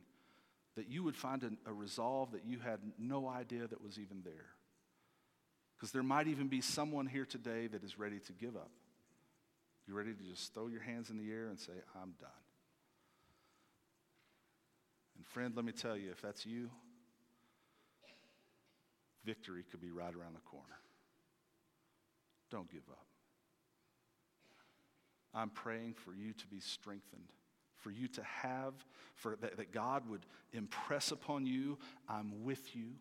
that 0.77 0.89
you 0.89 1.03
would 1.03 1.17
find 1.17 1.43
a, 1.43 1.71
a 1.71 1.73
resolve 1.73 2.33
that 2.33 2.45
you 2.47 2.59
had 2.59 2.81
no 2.99 3.29
idea 3.29 3.67
that 3.67 3.83
was 3.83 3.99
even 3.99 4.23
there. 4.25 4.51
Because 5.77 5.93
there 5.93 6.03
might 6.03 6.29
even 6.29 6.49
be 6.49 6.61
someone 6.61 7.07
here 7.07 7.25
today 7.27 7.67
that 7.67 7.83
is 7.83 7.99
ready 7.99 8.21
to 8.21 8.33
give 8.33 8.57
up. 8.57 8.71
You're 9.87 9.97
ready 9.97 10.15
to 10.15 10.23
just 10.23 10.55
throw 10.55 10.69
your 10.69 10.81
hands 10.81 11.11
in 11.11 11.19
the 11.19 11.31
air 11.31 11.49
and 11.49 11.59
say, 11.59 11.73
I'm 11.95 12.15
done. 12.21 12.31
And 15.17 15.27
friend, 15.27 15.55
let 15.57 15.65
me 15.65 15.73
tell 15.73 15.97
you, 15.97 16.11
if 16.11 16.23
that's 16.23 16.47
you, 16.47 16.71
victory 19.25 19.65
could 19.71 19.81
be 19.81 19.91
right 19.91 20.15
around 20.15 20.35
the 20.35 20.41
corner. 20.41 20.79
Don't 22.51 22.71
give 22.71 22.89
up. 22.91 23.07
I'm 25.35 25.51
praying 25.51 25.95
for 25.95 26.15
you 26.15 26.33
to 26.33 26.47
be 26.47 26.61
strengthened, 26.61 27.33
for 27.83 27.91
you 27.91 28.09
to 28.09 28.23
have, 28.23 28.75
for 29.15 29.37
that, 29.37 29.57
that 29.59 29.73
God 29.73 30.09
would 30.09 30.25
impress 30.53 31.13
upon 31.13 31.47
you, 31.47 31.79
I'm 32.09 32.45
with 32.45 32.75
you. 32.75 32.93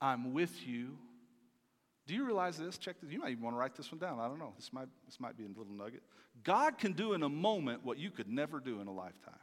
I'm 0.00 0.32
with 0.32 0.66
you. 0.66 0.98
Do 2.06 2.14
you 2.14 2.24
realize 2.24 2.58
this? 2.58 2.78
Check 2.78 2.96
this. 3.00 3.10
You 3.10 3.20
might 3.20 3.30
even 3.30 3.44
want 3.44 3.54
to 3.54 3.58
write 3.60 3.76
this 3.76 3.90
one 3.90 3.98
down. 3.98 4.18
I 4.18 4.26
don't 4.26 4.38
know. 4.38 4.52
This 4.56 4.72
might, 4.72 4.88
this 5.06 5.20
might 5.20 5.36
be 5.36 5.44
a 5.44 5.48
little 5.48 5.72
nugget. 5.72 6.02
God 6.42 6.78
can 6.78 6.92
do 6.92 7.12
in 7.12 7.22
a 7.22 7.28
moment 7.28 7.84
what 7.84 7.98
you 7.98 8.10
could 8.10 8.28
never 8.28 8.58
do 8.58 8.80
in 8.80 8.88
a 8.88 8.92
lifetime. 8.92 9.34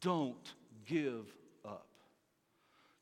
Don't 0.00 0.54
give 0.86 1.26
up. 1.64 1.88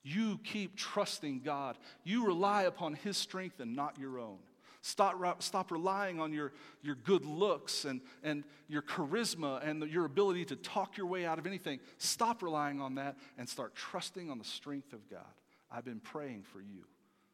You 0.03 0.41
keep 0.45 0.77
trusting 0.77 1.41
God. 1.41 1.77
You 2.05 2.27
rely 2.27 2.63
upon 2.63 2.95
His 2.95 3.17
strength 3.17 3.61
and 3.61 3.77
not 3.77 3.99
your 3.99 4.19
own. 4.19 4.39
Stop, 4.87 5.43
stop 5.43 5.73
relying 5.73 6.21
on 6.21 6.33
your, 6.33 6.53
your 6.81 6.95
good 6.95 7.25
looks 7.25 7.85
and, 7.85 8.01
and 8.23 8.45
your 8.69 8.83
charisma 8.83 9.61
and 9.67 9.83
the, 9.83 9.89
your 9.89 10.05
ability 10.05 10.45
to 10.45 10.55
talk 10.55 10.97
your 10.97 11.09
way 11.09 11.27
out 11.27 11.41
of 11.41 11.47
anything. 11.47 11.81
Stop 11.99 12.41
relying 12.41 12.81
on 12.81 12.95
that 12.95 13.17
and 13.37 13.49
start 13.49 13.75
trusting 13.75 14.31
on 14.31 14.39
the 14.39 14.45
strength 14.45 14.93
of 14.93 15.11
God. 15.11 15.27
I've 15.73 15.85
been 15.85 15.99
praying 15.99 16.45
for 16.45 16.61
you. 16.61 16.85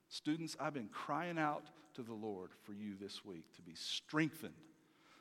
Students, 0.09 0.57
I've 0.59 0.73
been 0.73 0.89
crying 0.89 1.39
out 1.39 1.65
to 1.93 2.03
the 2.03 2.15
Lord 2.15 2.53
for 2.63 2.73
you 2.73 2.95
this 2.99 3.23
week 3.23 3.45
to 3.57 3.63
be 3.63 3.75
strengthened 3.75 4.55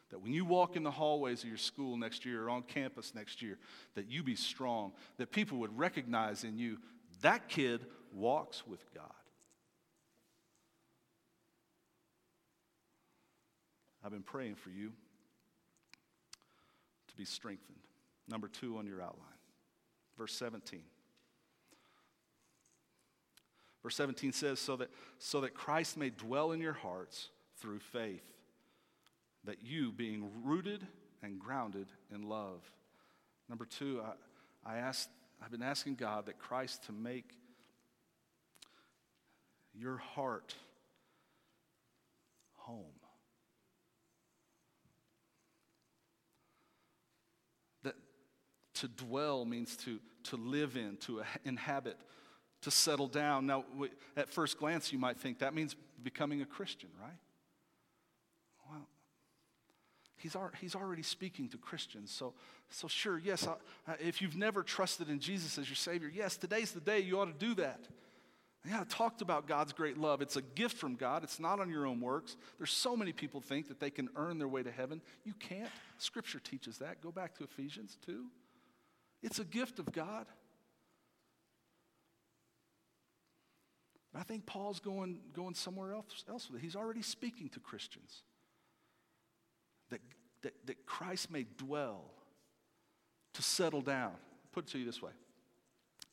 that 0.10 0.22
when 0.22 0.32
you 0.32 0.46
walk 0.46 0.78
in 0.78 0.84
the 0.84 0.92
hallways 0.92 1.44
of 1.44 1.50
your 1.50 1.58
school 1.58 1.98
next 1.98 2.26
year 2.26 2.46
or 2.46 2.50
on 2.50 2.62
campus 2.64 3.14
next 3.14 3.42
year, 3.42 3.58
that 3.96 4.10
you 4.10 4.24
be 4.24 4.36
strong, 4.36 4.94
that 5.18 5.34
people 5.34 5.58
would 5.58 5.78
recognize 5.78 6.46
in 6.46 6.58
you 6.58 6.78
that 7.24 7.50
kid 7.50 7.86
walks 8.14 8.66
with 8.66 8.86
God. 8.96 9.12
I've 14.04 14.12
been 14.12 14.24
praying 14.24 14.56
for 14.56 14.70
you 14.70 14.92
to 17.08 17.16
be 17.16 17.26
strengthened. 17.26 17.78
Number 18.28 18.48
two 18.48 18.78
on 18.78 18.86
your 18.86 19.02
outline, 19.02 19.28
verse 20.18 20.34
17. 20.34 20.82
Verse 23.84 23.96
17 23.96 24.32
says, 24.32 24.60
so 24.60 24.76
that, 24.76 24.90
so 25.18 25.42
that 25.42 25.56
Christ 25.56 25.98
may 25.98 26.12
dwell 26.12 26.52
in 26.52 26.62
your 26.62 26.74
hearts 26.74 27.30
through 27.58 27.80
faith 27.80 28.24
that 29.44 29.64
you, 29.64 29.92
being 29.92 30.30
rooted 30.44 30.86
and 31.24 31.40
grounded 31.40 31.88
in 32.14 32.24
love. 32.24 32.62
Number 33.50 33.66
two, 33.66 34.02
I, 34.66 34.76
I 34.76 34.78
asked, 34.78 35.10
I've 35.44 35.52
been 35.52 35.64
asking 35.64 35.96
God 35.96 36.28
that 36.28 36.38
Christ 36.38 36.86
to 36.86 36.92
make 36.92 37.26
your 39.74 39.98
heart 39.98 40.56
home. 42.54 42.86
That 47.84 47.96
to 48.82 48.88
dwell 48.88 49.46
means 49.46 49.78
to, 49.78 50.00
to 50.24 50.36
live 50.36 50.76
in, 50.76 50.98
to 50.98 51.22
inhabit, 51.46 51.98
to 52.62 52.72
settle 52.72 53.08
down. 53.08 53.46
Now, 53.46 53.64
at 54.18 54.30
first 54.30 54.58
glance, 54.58 54.92
you 54.92 55.00
might 55.00 55.18
think 55.18 55.40
that 55.40 55.54
means 55.54 55.76
becoming 56.04 56.42
a 56.42 56.46
Christian, 56.46 56.90
right? 57.00 57.18
Well, 58.70 58.88
He's, 60.18 60.36
he's 60.60 60.76
already 60.76 61.02
speaking 61.02 61.50
to 61.50 61.58
Christians. 61.58 62.12
So, 62.12 62.34
so 62.70 62.88
sure, 62.88 63.18
yes, 63.18 63.48
I, 63.48 63.94
if 64.00 64.22
you've 64.22 64.36
never 64.36 64.62
trusted 64.62 65.10
in 65.10 65.20
Jesus 65.20 65.58
as 65.58 65.68
your 65.68 65.76
Savior, 65.76 66.12
yes, 66.14 66.38
today's 66.38 66.72
the 66.72 66.80
day 66.80 67.00
you 67.00 67.20
ought 67.20 67.26
to 67.26 67.46
do 67.46 67.56
that. 67.56 67.80
Yeah, 68.68 68.82
I 68.82 68.84
talked 68.84 69.24
about 69.24 69.48
God's 69.48 69.74
great 69.74 69.98
love. 69.98 70.22
It's 70.22 70.36
a 70.36 70.42
gift 70.42 70.78
from 70.78 70.96
God. 70.96 71.24
It's 71.24 71.40
not 71.40 71.60
on 71.60 71.70
your 71.70 71.88
own 71.88 72.00
works. 72.00 72.38
There's 72.60 72.72
so 72.72 72.96
many 72.96 73.12
people 73.12 73.42
think 73.42 73.68
that 73.70 73.80
they 73.80 73.90
can 73.90 74.10
earn 74.16 74.38
their 74.38 74.48
way 74.48 74.62
to 74.62 74.70
heaven. 74.70 75.02
You 75.24 75.34
can't. 75.40 75.72
Scripture 75.98 76.40
teaches 76.40 76.78
that. 76.78 77.02
Go 77.02 77.12
back 77.12 77.36
to 77.40 77.44
Ephesians 77.44 77.98
2. 78.06 78.26
It's 79.22 79.40
a 79.40 79.44
gift 79.44 79.80
of 79.80 79.92
God. 79.92 80.26
But 84.14 84.20
I 84.20 84.24
think 84.24 84.46
Paul's 84.46 84.80
going, 84.80 85.20
going 85.34 85.54
somewhere 85.54 85.94
else, 85.94 86.26
else 86.30 86.50
with 86.50 86.62
it. 86.62 86.64
He's 86.64 86.76
already 86.76 87.02
speaking 87.02 87.50
to 87.50 87.60
Christians 87.60 88.24
that, 89.90 90.02
that, 90.42 90.54
that 90.66 90.86
Christ 90.86 91.32
may 91.32 91.46
dwell, 91.58 92.04
to 93.34 93.42
settle 93.42 93.82
down. 93.82 94.12
Put 94.52 94.66
it 94.66 94.72
to 94.72 94.80
you 94.80 94.86
this 94.86 95.02
way 95.02 95.12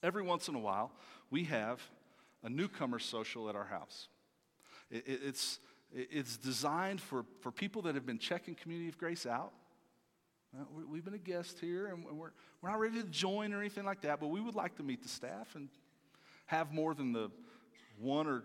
every 0.02 0.22
once 0.22 0.48
in 0.48 0.54
a 0.54 0.58
while, 0.58 0.92
we 1.30 1.44
have 1.44 1.82
a 2.42 2.48
newcomer 2.48 2.98
social 2.98 3.48
at 3.48 3.56
our 3.56 3.64
house. 3.64 4.08
It, 4.90 5.06
it, 5.06 5.20
it's, 5.24 5.58
it, 5.94 6.08
it's 6.10 6.36
designed 6.36 7.00
for, 7.00 7.24
for 7.40 7.50
people 7.50 7.82
that 7.82 7.94
have 7.94 8.06
been 8.06 8.18
checking 8.18 8.54
Community 8.54 8.88
of 8.88 8.98
Grace 8.98 9.26
out. 9.26 9.52
Uh, 10.58 10.64
we've 10.90 11.04
been 11.04 11.14
a 11.14 11.18
guest 11.18 11.58
here, 11.60 11.86
and 11.86 12.04
we're, 12.04 12.32
we're 12.60 12.70
not 12.70 12.80
ready 12.80 13.00
to 13.00 13.06
join 13.08 13.52
or 13.52 13.60
anything 13.60 13.84
like 13.84 14.00
that, 14.00 14.18
but 14.18 14.28
we 14.28 14.40
would 14.40 14.56
like 14.56 14.76
to 14.76 14.82
meet 14.82 15.02
the 15.02 15.08
staff 15.08 15.54
and 15.54 15.68
have 16.46 16.72
more 16.72 16.94
than 16.94 17.12
the 17.12 17.30
one 18.00 18.26
or 18.26 18.42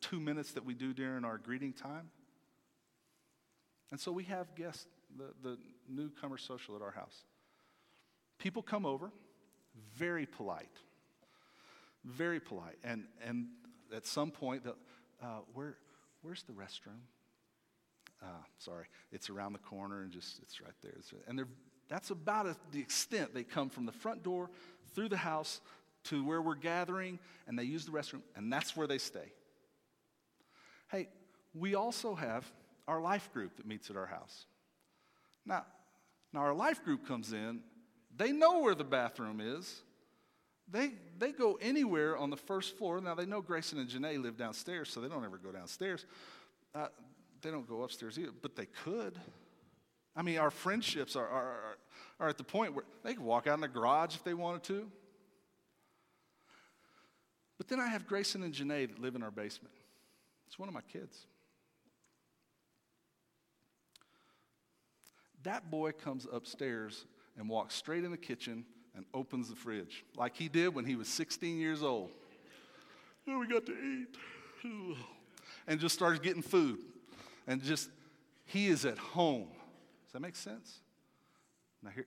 two 0.00 0.20
minutes 0.20 0.52
that 0.52 0.64
we 0.64 0.74
do 0.74 0.92
during 0.92 1.24
our 1.24 1.38
greeting 1.38 1.72
time. 1.72 2.10
And 3.90 3.98
so 3.98 4.12
we 4.12 4.24
have 4.24 4.54
guests, 4.54 4.86
the, 5.16 5.32
the 5.42 5.58
newcomer 5.88 6.38
social 6.38 6.76
at 6.76 6.82
our 6.82 6.90
house. 6.92 7.24
People 8.38 8.62
come 8.62 8.86
over, 8.86 9.10
very 9.96 10.26
polite, 10.26 10.68
very 12.04 12.38
polite. 12.38 12.76
And, 12.84 13.04
and 13.26 13.46
at 13.94 14.06
some 14.06 14.30
point, 14.30 14.62
uh, 15.22 15.26
where, 15.52 15.78
where's 16.22 16.44
the 16.44 16.52
restroom? 16.52 17.00
Uh, 18.22 18.42
sorry, 18.58 18.86
it's 19.12 19.28
around 19.28 19.52
the 19.52 19.58
corner 19.58 20.02
and 20.02 20.10
just, 20.10 20.38
it's 20.42 20.60
right 20.60 20.74
there. 20.82 20.92
It's, 20.98 21.12
and 21.28 21.38
they're, 21.38 21.48
that's 21.88 22.10
about 22.10 22.46
a, 22.46 22.56
the 22.72 22.80
extent 22.80 23.34
they 23.34 23.44
come 23.44 23.68
from 23.68 23.86
the 23.86 23.92
front 23.92 24.22
door 24.22 24.50
through 24.94 25.08
the 25.08 25.16
house 25.16 25.60
to 26.04 26.24
where 26.24 26.40
we're 26.40 26.54
gathering, 26.54 27.18
and 27.46 27.58
they 27.58 27.64
use 27.64 27.84
the 27.84 27.92
restroom, 27.92 28.22
and 28.36 28.52
that's 28.52 28.76
where 28.76 28.86
they 28.86 28.98
stay. 28.98 29.32
Hey, 30.90 31.08
we 31.54 31.74
also 31.74 32.14
have 32.14 32.50
our 32.88 33.00
life 33.00 33.32
group 33.32 33.56
that 33.56 33.66
meets 33.66 33.90
at 33.90 33.96
our 33.96 34.06
house. 34.06 34.46
Now, 35.44 35.64
now 36.32 36.40
our 36.40 36.54
life 36.54 36.84
group 36.84 37.06
comes 37.06 37.32
in, 37.32 37.60
they 38.16 38.32
know 38.32 38.60
where 38.60 38.74
the 38.74 38.84
bathroom 38.84 39.40
is. 39.40 39.82
They, 40.68 40.92
they 41.18 41.32
go 41.32 41.58
anywhere 41.60 42.16
on 42.16 42.30
the 42.30 42.36
first 42.36 42.76
floor. 42.76 43.00
Now, 43.00 43.14
they 43.14 43.26
know 43.26 43.40
Grayson 43.40 43.78
and 43.78 43.88
Janae 43.88 44.20
live 44.20 44.36
downstairs, 44.36 44.88
so 44.88 45.00
they 45.00 45.08
don't 45.08 45.24
ever 45.24 45.38
go 45.38 45.52
downstairs. 45.52 46.06
Uh, 46.74 46.88
they 47.46 47.52
don't 47.52 47.68
go 47.68 47.84
upstairs 47.84 48.18
either, 48.18 48.32
but 48.42 48.56
they 48.56 48.66
could. 48.66 49.16
I 50.16 50.22
mean, 50.22 50.38
our 50.38 50.50
friendships 50.50 51.14
are, 51.14 51.28
are, 51.28 51.78
are 52.18 52.28
at 52.28 52.38
the 52.38 52.44
point 52.44 52.74
where 52.74 52.84
they 53.04 53.14
could 53.14 53.22
walk 53.22 53.46
out 53.46 53.54
in 53.54 53.60
the 53.60 53.68
garage 53.68 54.16
if 54.16 54.24
they 54.24 54.34
wanted 54.34 54.64
to. 54.64 54.90
But 57.56 57.68
then 57.68 57.78
I 57.78 57.86
have 57.86 58.04
Grayson 58.04 58.42
and 58.42 58.52
Janae 58.52 58.88
that 58.88 58.98
live 58.98 59.14
in 59.14 59.22
our 59.22 59.30
basement. 59.30 59.72
It's 60.48 60.58
one 60.58 60.68
of 60.68 60.74
my 60.74 60.80
kids. 60.92 61.26
That 65.44 65.70
boy 65.70 65.92
comes 65.92 66.26
upstairs 66.32 67.04
and 67.38 67.48
walks 67.48 67.76
straight 67.76 68.02
in 68.02 68.10
the 68.10 68.16
kitchen 68.16 68.64
and 68.96 69.04
opens 69.14 69.50
the 69.50 69.54
fridge, 69.54 70.04
like 70.16 70.34
he 70.34 70.48
did 70.48 70.74
when 70.74 70.84
he 70.84 70.96
was 70.96 71.06
16 71.06 71.58
years 71.58 71.84
old. 71.84 72.10
Oh, 73.28 73.38
we 73.38 73.46
got 73.46 73.66
to 73.66 73.72
eat. 73.72 74.16
And 75.68 75.78
just 75.78 75.94
starts 75.94 76.18
getting 76.18 76.42
food. 76.42 76.78
And 77.46 77.62
just, 77.62 77.88
he 78.44 78.66
is 78.66 78.84
at 78.84 78.98
home. 78.98 79.48
Does 80.04 80.12
that 80.12 80.20
make 80.20 80.36
sense? 80.36 80.80
Now, 81.82 81.90
here, 81.90 82.06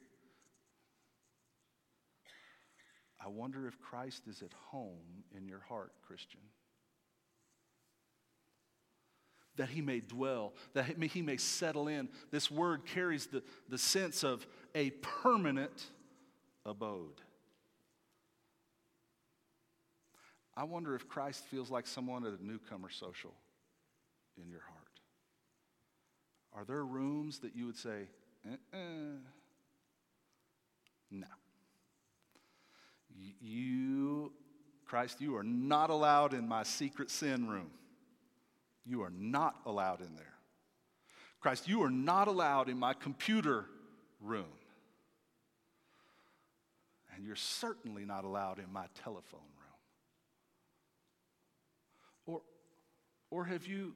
I 3.23 3.27
wonder 3.27 3.67
if 3.67 3.79
Christ 3.79 4.23
is 4.27 4.41
at 4.41 4.53
home 4.71 5.23
in 5.35 5.47
your 5.47 5.61
heart, 5.67 5.91
Christian. 6.07 6.39
That 9.57 9.69
he 9.69 9.81
may 9.81 9.99
dwell, 9.99 10.53
that 10.73 10.85
he 10.85 11.21
may 11.21 11.37
settle 11.37 11.89
in. 11.89 12.07
This 12.31 12.49
word 12.49 12.85
carries 12.85 13.25
the, 13.27 13.43
the 13.67 13.77
sense 13.77 14.23
of 14.23 14.47
a 14.73 14.91
permanent 14.91 15.85
abode. 16.65 17.21
I 20.55 20.63
wonder 20.63 20.95
if 20.95 21.07
Christ 21.07 21.45
feels 21.45 21.69
like 21.69 21.87
someone 21.87 22.25
at 22.25 22.39
a 22.39 22.45
newcomer 22.45 22.89
social 22.89 23.33
in 24.41 24.49
your 24.49 24.61
heart. 24.61 24.78
Are 26.53 26.65
there 26.65 26.83
rooms 26.83 27.39
that 27.39 27.55
you 27.55 27.65
would 27.67 27.77
say, 27.77 28.07
uh-uh. 28.47 29.19
no? 31.11 31.27
You, 33.41 34.31
Christ, 34.85 35.21
you 35.21 35.35
are 35.35 35.43
not 35.43 35.89
allowed 35.89 36.33
in 36.33 36.47
my 36.47 36.63
secret 36.63 37.11
sin 37.11 37.47
room. 37.47 37.71
You 38.85 39.03
are 39.03 39.11
not 39.11 39.55
allowed 39.65 40.01
in 40.01 40.15
there. 40.15 40.33
Christ, 41.39 41.67
you 41.67 41.83
are 41.83 41.91
not 41.91 42.27
allowed 42.27 42.69
in 42.69 42.77
my 42.77 42.93
computer 42.93 43.65
room. 44.19 44.45
And 47.13 47.25
you're 47.25 47.35
certainly 47.35 48.05
not 48.05 48.23
allowed 48.23 48.59
in 48.59 48.71
my 48.71 48.85
telephone 49.03 49.39
room. 49.41 49.69
Or, 52.25 52.41
or 53.29 53.45
have 53.45 53.67
you, 53.67 53.93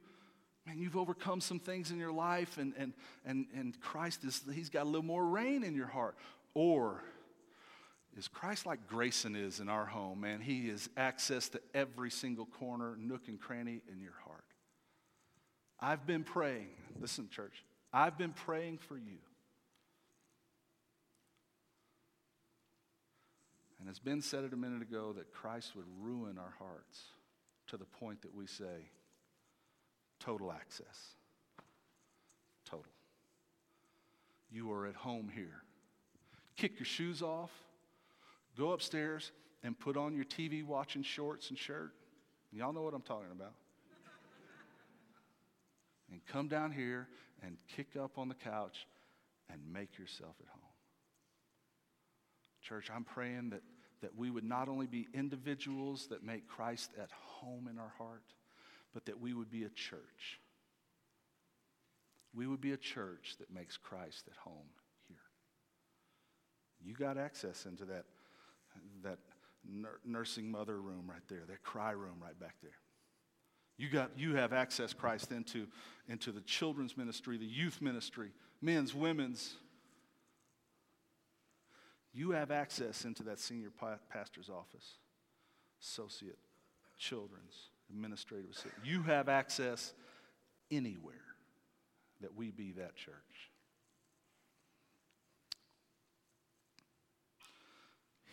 man, 0.65 0.78
you've 0.80 0.97
overcome 0.97 1.41
some 1.41 1.60
things 1.60 1.91
in 1.91 1.97
your 1.97 2.12
life 2.12 2.58
and, 2.58 2.73
and, 2.78 2.93
and, 3.26 3.45
and 3.56 3.80
Christ 3.82 4.23
is, 4.23 4.41
he's 4.54 4.69
got 4.69 4.84
a 4.84 4.89
little 4.89 5.04
more 5.04 5.26
rain 5.26 5.63
in 5.63 5.76
your 5.76 5.88
heart. 5.88 6.15
Or 6.54 7.02
is 8.17 8.28
Christ 8.28 8.65
like 8.65 8.88
Grayson 8.88 9.36
is 9.36 9.60
in 9.60 9.69
our 9.69 9.86
home, 9.86 10.21
man? 10.21 10.39
He 10.39 10.69
has 10.69 10.89
access 10.95 11.49
to 11.49 11.62
every 11.73 12.12
single 12.12 12.45
corner, 12.45 12.95
nook, 12.97 13.28
and 13.28 13.39
cranny 13.39 13.82
in 13.91 13.99
your 13.99 14.13
heart. 14.26 14.43
I've 15.80 16.06
been 16.06 16.23
praying, 16.23 16.69
listen, 16.99 17.28
church, 17.30 17.63
I've 17.91 18.17
been 18.17 18.34
praying 18.34 18.78
for 18.78 18.95
you. 18.95 19.17
And 23.80 23.89
as 23.89 23.99
Ben 23.99 24.21
said 24.21 24.45
it 24.45 24.54
a 24.54 24.56
minute 24.56 24.82
ago, 24.82 25.12
that 25.17 25.34
Christ 25.34 25.76
would 25.76 25.86
ruin 25.99 26.38
our 26.38 26.54
hearts 26.58 27.02
to 27.67 27.76
the 27.76 27.84
point 27.84 28.21
that 28.21 28.34
we 28.34 28.47
say, 28.47 28.89
total 30.23 30.51
access. 30.51 31.15
Total. 32.65 32.86
You 34.51 34.71
are 34.71 34.88
at 34.88 34.95
home 34.95 35.29
here. 35.33 35.63
Kick 36.55 36.79
your 36.79 36.86
shoes 36.86 37.21
off 37.21 37.51
Go 38.57 38.71
upstairs 38.71 39.31
and 39.63 39.77
put 39.77 39.97
on 39.97 40.15
your 40.15 40.25
TV 40.25 40.63
watching 40.63 41.03
shorts 41.03 41.49
and 41.49 41.57
shirt. 41.57 41.93
Y'all 42.51 42.73
know 42.73 42.83
what 42.83 42.93
I'm 42.93 43.01
talking 43.01 43.31
about. 43.31 43.53
and 46.12 46.21
come 46.27 46.47
down 46.47 46.71
here 46.71 47.07
and 47.41 47.57
kick 47.75 47.95
up 47.99 48.17
on 48.17 48.29
the 48.29 48.36
couch 48.36 48.88
and 49.51 49.59
make 49.71 49.97
yourself 49.97 50.36
at 50.39 50.47
home. 50.49 50.59
Church, 52.62 52.89
I'm 52.93 53.03
praying 53.03 53.49
that, 53.49 53.62
that 54.01 54.15
we 54.15 54.29
would 54.29 54.43
not 54.43 54.69
only 54.69 54.86
be 54.86 55.07
individuals 55.13 56.07
that 56.07 56.23
make 56.23 56.47
Christ 56.47 56.91
at 57.01 57.09
home 57.12 57.67
in 57.69 57.79
our 57.79 57.93
heart, 57.97 58.23
but 58.93 59.06
that 59.06 59.19
we 59.19 59.34
would 59.34 59.49
be 59.49 59.63
a 59.63 59.69
church. 59.69 60.39
We 62.34 62.47
would 62.47 62.62
be 62.62 62.73
a 62.73 62.77
church 62.77 63.36
that 63.39 63.53
makes 63.53 63.77
Christ 63.77 64.25
at 64.27 64.38
home 64.38 64.69
here. 65.08 65.17
You 66.84 66.93
got 66.93 67.17
access 67.17 67.65
into 67.65 67.86
that 67.86 68.06
that 69.03 69.19
nursing 70.06 70.51
mother 70.51 70.79
room 70.79 71.06
right 71.08 71.21
there, 71.29 71.43
that 71.47 71.63
cry 71.63 71.91
room 71.91 72.17
right 72.21 72.38
back 72.39 72.56
there. 72.62 72.71
You, 73.77 73.89
got, 73.89 74.12
you 74.17 74.36
have 74.36 74.53
access, 74.53 74.93
Christ, 74.93 75.32
into, 75.32 75.67
into 76.08 76.32
the 76.32 76.41
children's 76.41 76.95
ministry, 76.95 77.38
the 77.38 77.45
youth 77.45 77.82
ministry, 77.82 78.32
men's, 78.62 78.93
women's. 78.93 79.56
You 82.13 82.32
have 82.32 82.51
access 82.51 83.06
into 83.06 83.23
that 83.23 83.39
senior 83.39 83.71
pastor's 84.12 84.49
office, 84.49 84.99
associate, 85.82 86.38
children's, 86.97 87.69
administrative 87.93 88.51
assistant. 88.51 88.73
You 88.84 89.03
have 89.03 89.29
access 89.29 89.93
anywhere 90.71 91.15
that 92.21 92.36
we 92.36 92.51
be 92.51 92.71
that 92.73 92.95
church. 92.95 93.51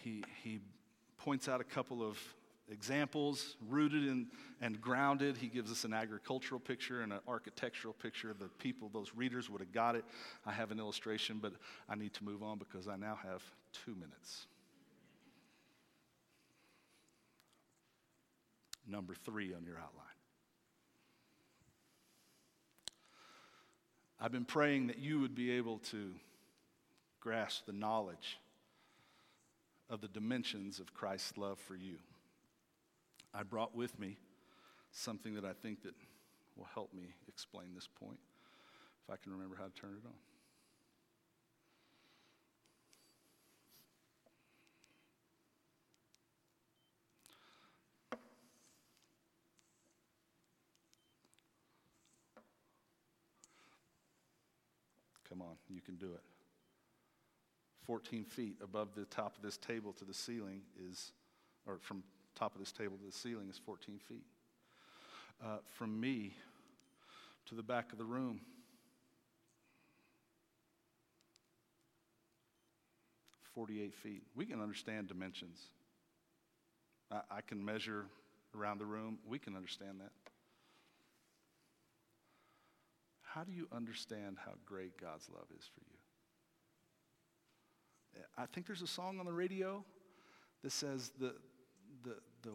he, 0.02 0.24
he 0.42 0.60
points 1.18 1.48
out 1.48 1.60
a 1.60 1.64
couple 1.64 2.02
of 2.02 2.18
examples, 2.70 3.56
rooted 3.68 4.06
in, 4.06 4.26
and 4.60 4.80
grounded. 4.80 5.36
He 5.36 5.48
gives 5.48 5.70
us 5.70 5.84
an 5.84 5.92
agricultural 5.92 6.60
picture 6.60 7.02
and 7.02 7.12
an 7.12 7.20
architectural 7.26 7.94
picture. 7.94 8.34
The 8.38 8.48
people, 8.58 8.90
those 8.92 9.12
readers 9.14 9.50
would 9.50 9.60
have 9.60 9.72
got 9.72 9.96
it. 9.96 10.04
I 10.46 10.52
have 10.52 10.70
an 10.70 10.78
illustration, 10.78 11.38
but 11.42 11.52
I 11.88 11.94
need 11.94 12.14
to 12.14 12.24
move 12.24 12.42
on 12.42 12.58
because 12.58 12.88
I 12.88 12.96
now 12.96 13.18
have 13.22 13.42
two 13.84 13.94
minutes. 13.94 14.46
Number 18.86 19.14
three 19.14 19.54
on 19.54 19.64
your 19.64 19.76
outline. 19.76 20.06
I've 24.20 24.32
been 24.32 24.44
praying 24.44 24.88
that 24.88 24.98
you 24.98 25.20
would 25.20 25.34
be 25.34 25.52
able 25.52 25.78
to 25.90 26.10
grasp 27.20 27.66
the 27.66 27.72
knowledge 27.72 28.38
of 29.88 30.00
the 30.00 30.08
dimensions 30.08 30.78
of 30.78 30.92
Christ's 30.92 31.38
love 31.38 31.58
for 31.58 31.74
you. 31.74 31.96
I 33.32 33.42
brought 33.44 33.74
with 33.74 33.98
me 33.98 34.18
something 34.90 35.34
that 35.34 35.44
I 35.44 35.52
think 35.52 35.82
that 35.84 35.94
will 36.56 36.68
help 36.74 36.92
me 36.92 37.14
explain 37.28 37.74
this 37.74 37.88
point, 37.88 38.18
if 39.04 39.12
I 39.12 39.16
can 39.16 39.32
remember 39.32 39.56
how 39.56 39.64
to 39.64 39.72
turn 39.72 39.90
it 39.90 40.06
on. 40.06 40.29
Come 55.30 55.42
on, 55.42 55.54
you 55.68 55.80
can 55.80 55.94
do 55.94 56.12
it. 56.12 56.20
14 57.86 58.24
feet 58.24 58.56
above 58.62 58.94
the 58.94 59.04
top 59.06 59.36
of 59.36 59.42
this 59.42 59.56
table 59.56 59.92
to 59.94 60.04
the 60.04 60.12
ceiling 60.12 60.62
is, 60.90 61.12
or 61.66 61.78
from 61.80 62.02
top 62.34 62.54
of 62.54 62.60
this 62.60 62.72
table 62.72 62.96
to 62.98 63.06
the 63.06 63.12
ceiling 63.12 63.48
is 63.48 63.58
14 63.58 63.98
feet. 64.08 64.24
Uh, 65.42 65.58
from 65.66 65.98
me 65.98 66.34
to 67.46 67.54
the 67.54 67.62
back 67.62 67.92
of 67.92 67.98
the 67.98 68.04
room, 68.04 68.40
48 73.54 73.94
feet. 73.94 74.22
We 74.34 74.46
can 74.46 74.60
understand 74.60 75.08
dimensions. 75.08 75.58
I, 77.10 77.20
I 77.30 77.40
can 77.40 77.64
measure 77.64 78.06
around 78.56 78.78
the 78.78 78.86
room. 78.86 79.18
We 79.26 79.38
can 79.38 79.56
understand 79.56 80.00
that. 80.00 80.12
How 83.34 83.44
do 83.44 83.52
you 83.52 83.68
understand 83.72 84.38
how 84.44 84.52
great 84.66 85.00
God's 85.00 85.28
love 85.32 85.46
is 85.56 85.64
for 85.74 85.80
you? 85.80 85.98
I 88.36 88.46
think 88.46 88.66
there's 88.66 88.82
a 88.82 88.88
song 88.88 89.20
on 89.20 89.26
the 89.26 89.32
radio 89.32 89.84
that 90.62 90.72
says 90.72 91.12
the, 91.18 91.34
the, 92.02 92.16
the, 92.42 92.50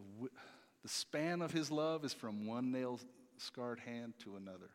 the 0.82 0.88
span 0.88 1.40
of 1.40 1.50
his 1.50 1.70
love 1.70 2.04
is 2.04 2.12
from 2.12 2.46
one 2.46 2.70
nail 2.70 3.00
scarred 3.38 3.80
hand 3.80 4.14
to 4.24 4.36
another. 4.36 4.70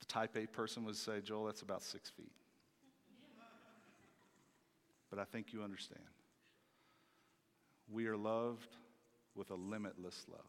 The 0.00 0.06
type 0.06 0.36
A 0.36 0.46
person 0.46 0.84
would 0.84 0.96
say, 0.96 1.20
Joel, 1.20 1.46
that's 1.46 1.62
about 1.62 1.82
six 1.82 2.10
feet. 2.10 2.32
But 5.10 5.18
I 5.18 5.24
think 5.24 5.52
you 5.52 5.62
understand. 5.62 6.00
We 7.90 8.06
are 8.06 8.16
loved 8.16 8.76
with 9.34 9.50
a 9.50 9.54
limitless 9.54 10.26
love. 10.30 10.40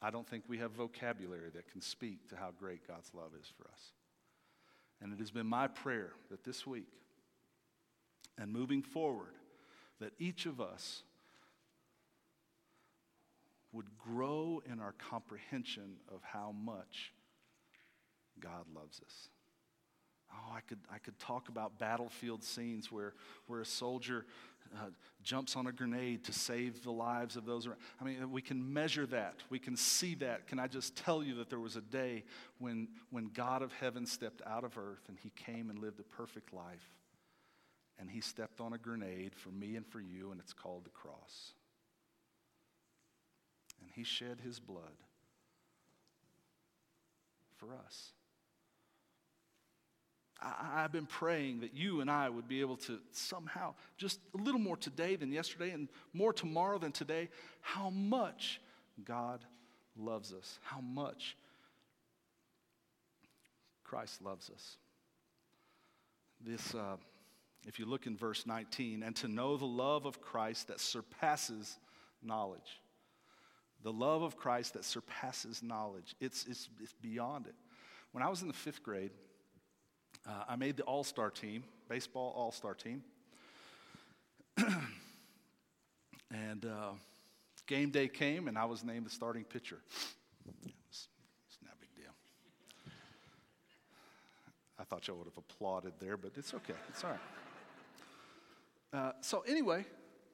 I 0.00 0.10
don't 0.10 0.26
think 0.28 0.44
we 0.46 0.58
have 0.58 0.72
vocabulary 0.72 1.50
that 1.54 1.70
can 1.70 1.80
speak 1.80 2.28
to 2.28 2.36
how 2.36 2.50
great 2.58 2.86
God's 2.86 3.10
love 3.14 3.30
is 3.40 3.50
for 3.56 3.68
us. 3.68 3.92
And 5.00 5.12
it 5.12 5.18
has 5.18 5.30
been 5.30 5.46
my 5.46 5.68
prayer 5.68 6.12
that 6.30 6.44
this 6.44 6.66
week 6.66 6.88
and 8.36 8.52
moving 8.52 8.82
forward, 8.82 9.34
that 10.00 10.12
each 10.18 10.46
of 10.46 10.60
us 10.60 11.02
would 13.72 13.86
grow 13.98 14.62
in 14.70 14.80
our 14.80 14.94
comprehension 15.10 15.96
of 16.12 16.20
how 16.22 16.52
much 16.52 17.12
God 18.40 18.64
loves 18.74 19.00
us. 19.04 19.28
Oh, 20.32 20.54
I 20.54 20.60
could, 20.60 20.78
I 20.92 20.98
could 20.98 21.18
talk 21.18 21.48
about 21.48 21.78
battlefield 21.78 22.44
scenes 22.44 22.92
where, 22.92 23.14
where 23.46 23.60
a 23.60 23.66
soldier 23.66 24.26
uh, 24.76 24.90
jumps 25.22 25.56
on 25.56 25.66
a 25.66 25.72
grenade 25.72 26.24
to 26.24 26.32
save 26.32 26.82
the 26.82 26.90
lives 26.90 27.36
of 27.36 27.44
those 27.44 27.66
around. 27.66 27.78
I 28.00 28.04
mean, 28.04 28.30
we 28.30 28.42
can 28.42 28.72
measure 28.72 29.06
that. 29.06 29.36
We 29.50 29.58
can 29.58 29.76
see 29.76 30.14
that. 30.16 30.46
Can 30.46 30.58
I 30.58 30.66
just 30.66 30.96
tell 30.96 31.22
you 31.22 31.34
that 31.36 31.50
there 31.50 31.60
was 31.60 31.76
a 31.76 31.80
day 31.80 32.24
when, 32.58 32.88
when 33.10 33.30
God 33.34 33.62
of 33.62 33.72
heaven 33.72 34.06
stepped 34.06 34.42
out 34.46 34.64
of 34.64 34.78
earth 34.78 35.08
and 35.08 35.18
he 35.18 35.30
came 35.30 35.70
and 35.70 35.78
lived 35.78 36.00
a 36.00 36.04
perfect 36.04 36.52
life. 36.52 36.94
And 37.98 38.08
he 38.08 38.20
stepped 38.20 38.60
on 38.60 38.72
a 38.72 38.78
grenade 38.78 39.34
for 39.34 39.50
me 39.50 39.74
and 39.74 39.84
for 39.84 40.00
you, 40.00 40.30
and 40.30 40.40
it's 40.40 40.52
called 40.52 40.84
the 40.84 40.90
cross. 40.90 41.52
And 43.80 43.90
he 43.92 44.04
shed 44.04 44.38
his 44.44 44.60
blood 44.60 44.84
for 47.56 47.74
us. 47.74 48.12
I, 50.40 50.82
have 50.82 50.92
been 50.92 51.06
praying 51.06 51.60
that 51.60 51.74
you 51.74 52.00
and 52.00 52.10
I 52.10 52.28
would 52.28 52.46
be 52.46 52.60
able 52.60 52.76
to 52.78 53.00
somehow, 53.10 53.74
just 53.96 54.20
a 54.38 54.42
little 54.42 54.60
more 54.60 54.76
today 54.76 55.16
than 55.16 55.32
yesterday 55.32 55.70
and 55.70 55.88
more 56.12 56.32
tomorrow 56.32 56.78
than 56.78 56.92
today, 56.92 57.28
how 57.60 57.90
much 57.90 58.60
God 59.04 59.44
loves 59.96 60.32
us, 60.32 60.58
how 60.62 60.80
much 60.80 61.36
Christ 63.82 64.22
loves 64.22 64.50
us. 64.50 64.76
This, 66.40 66.74
uh, 66.74 66.96
if 67.66 67.80
you 67.80 67.86
look 67.86 68.06
in 68.06 68.16
verse 68.16 68.46
19, 68.46 69.02
and 69.02 69.16
to 69.16 69.28
know 69.28 69.56
the 69.56 69.66
love 69.66 70.06
of 70.06 70.20
Christ 70.20 70.68
that 70.68 70.78
surpasses 70.78 71.78
knowledge. 72.22 72.80
The 73.82 73.92
love 73.92 74.22
of 74.22 74.36
Christ 74.36 74.74
that 74.74 74.84
surpasses 74.84 75.62
knowledge. 75.62 76.14
It's, 76.20 76.46
it's, 76.46 76.68
it's 76.80 76.94
beyond 76.94 77.46
it. 77.46 77.54
When 78.12 78.22
I 78.22 78.28
was 78.28 78.42
in 78.42 78.48
the 78.48 78.54
fifth 78.54 78.82
grade, 78.82 79.10
uh, 80.26 80.44
I 80.48 80.56
made 80.56 80.76
the 80.76 80.82
all 80.84 81.04
star 81.04 81.30
team, 81.30 81.64
baseball 81.88 82.34
all 82.36 82.52
star 82.52 82.74
team. 82.74 83.02
and 86.30 86.64
uh, 86.64 86.92
game 87.66 87.90
day 87.90 88.08
came, 88.08 88.48
and 88.48 88.58
I 88.58 88.64
was 88.64 88.82
named 88.82 89.06
the 89.06 89.10
starting 89.10 89.44
pitcher. 89.44 89.78
It's, 90.90 91.08
not 91.62 91.74
a 91.74 91.80
big 91.80 91.94
deal. 91.94 92.12
I 94.78 94.84
thought 94.84 95.06
y'all 95.06 95.16
would 95.18 95.26
have 95.26 95.36
applauded 95.38 95.92
there, 96.00 96.16
but 96.16 96.32
it's 96.36 96.54
okay. 96.54 96.74
It's 96.88 97.04
all 97.04 97.10
right. 97.10 97.20
Uh, 98.92 99.12
so 99.20 99.44
anyway, 99.46 99.84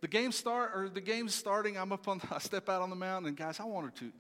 the 0.01 0.09
game 0.09 0.33
start 0.33 0.73
or 0.75 0.89
the 0.89 1.01
game's 1.01 1.35
starting. 1.35 1.77
I'm 1.77 1.93
up 1.93 2.07
on. 2.09 2.21
I 2.31 2.39
step 2.39 2.69
out 2.69 2.83
on 2.83 2.91
the 2.91 2.97
mound, 2.97 3.27
and 3.27 3.37
guys, 3.37 3.59
I 3.61 3.65
wanted 3.65 3.97
to, 3.97 4.13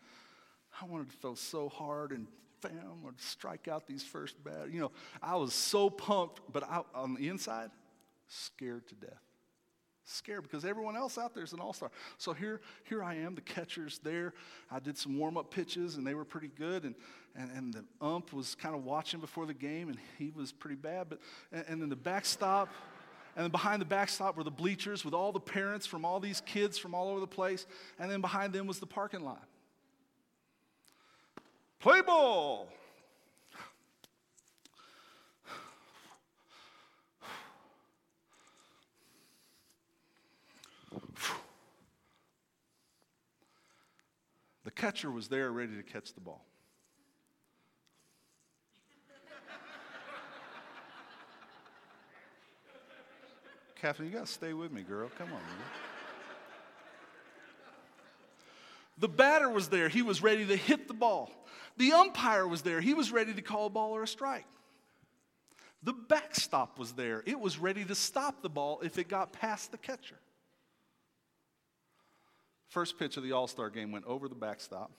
I 0.80 0.84
wanted 0.86 1.10
to 1.10 1.16
throw 1.18 1.34
so 1.34 1.68
hard 1.68 2.10
and 2.10 2.26
bam, 2.64 3.04
or 3.04 3.12
strike 3.16 3.68
out 3.68 3.86
these 3.86 4.02
first 4.02 4.42
bat. 4.42 4.68
You 4.70 4.80
know, 4.80 4.92
I 5.22 5.36
was 5.36 5.54
so 5.54 5.88
pumped, 5.88 6.40
but 6.52 6.64
I, 6.64 6.82
on 6.94 7.14
the 7.14 7.28
inside, 7.28 7.70
scared 8.26 8.88
to 8.88 8.94
death. 8.94 9.20
Scared 10.06 10.42
because 10.42 10.66
everyone 10.66 10.96
else 10.96 11.16
out 11.16 11.34
there 11.34 11.44
is 11.44 11.54
an 11.54 11.60
all 11.60 11.72
star. 11.72 11.90
So 12.18 12.34
here, 12.34 12.60
here 12.84 13.02
I 13.02 13.14
am, 13.14 13.34
the 13.34 13.40
catcher's 13.40 14.00
there. 14.00 14.34
I 14.70 14.78
did 14.78 14.98
some 14.98 15.18
warm 15.18 15.38
up 15.38 15.50
pitches 15.50 15.96
and 15.96 16.06
they 16.06 16.14
were 16.14 16.26
pretty 16.26 16.50
good. 16.58 16.84
And, 16.84 16.94
and, 17.34 17.50
and 17.52 17.72
the 17.72 17.84
ump 18.02 18.34
was 18.34 18.54
kind 18.54 18.74
of 18.74 18.84
watching 18.84 19.20
before 19.20 19.46
the 19.46 19.54
game 19.54 19.88
and 19.88 19.98
he 20.18 20.30
was 20.36 20.52
pretty 20.52 20.76
bad. 20.76 21.08
But, 21.08 21.20
and, 21.52 21.64
and 21.68 21.82
then 21.82 21.88
the 21.88 21.96
backstop, 21.96 22.68
and 23.34 23.44
then 23.44 23.50
behind 23.50 23.80
the 23.80 23.86
backstop 23.86 24.36
were 24.36 24.44
the 24.44 24.50
bleachers 24.50 25.06
with 25.06 25.14
all 25.14 25.32
the 25.32 25.40
parents 25.40 25.86
from 25.86 26.04
all 26.04 26.20
these 26.20 26.42
kids 26.42 26.76
from 26.76 26.94
all 26.94 27.08
over 27.08 27.20
the 27.20 27.26
place. 27.26 27.66
And 27.98 28.10
then 28.10 28.20
behind 28.20 28.52
them 28.52 28.66
was 28.66 28.80
the 28.80 28.86
parking 28.86 29.24
lot. 29.24 29.42
Play 31.80 32.00
ball. 32.00 32.68
The 44.64 44.70
catcher 44.70 45.10
was 45.10 45.28
there 45.28 45.52
ready 45.52 45.76
to 45.76 45.82
catch 45.82 46.14
the 46.14 46.20
ball. 46.20 46.44
Catherine, 53.84 54.08
you 54.08 54.14
got 54.14 54.24
to 54.24 54.32
stay 54.32 54.54
with 54.54 54.72
me, 54.72 54.80
girl. 54.80 55.10
Come 55.18 55.28
on. 55.28 55.34
Man. 55.34 55.93
The 58.98 59.08
batter 59.08 59.48
was 59.48 59.68
there. 59.68 59.88
He 59.88 60.02
was 60.02 60.22
ready 60.22 60.46
to 60.46 60.56
hit 60.56 60.86
the 60.88 60.94
ball. 60.94 61.30
The 61.76 61.92
umpire 61.92 62.46
was 62.46 62.62
there. 62.62 62.80
He 62.80 62.94
was 62.94 63.10
ready 63.10 63.34
to 63.34 63.42
call 63.42 63.66
a 63.66 63.70
ball 63.70 63.96
or 63.96 64.04
a 64.04 64.08
strike. 64.08 64.46
The 65.82 65.92
backstop 65.92 66.78
was 66.78 66.92
there. 66.92 67.22
It 67.26 67.38
was 67.38 67.58
ready 67.58 67.84
to 67.84 67.94
stop 67.94 68.40
the 68.40 68.48
ball 68.48 68.80
if 68.82 68.96
it 68.98 69.08
got 69.08 69.32
past 69.32 69.70
the 69.70 69.78
catcher. 69.78 70.18
First 72.68 72.98
pitch 72.98 73.16
of 73.16 73.22
the 73.22 73.32
All 73.32 73.46
Star 73.46 73.68
game 73.70 73.92
went 73.92 74.06
over 74.06 74.28
the 74.28 74.34
backstop. 74.34 74.90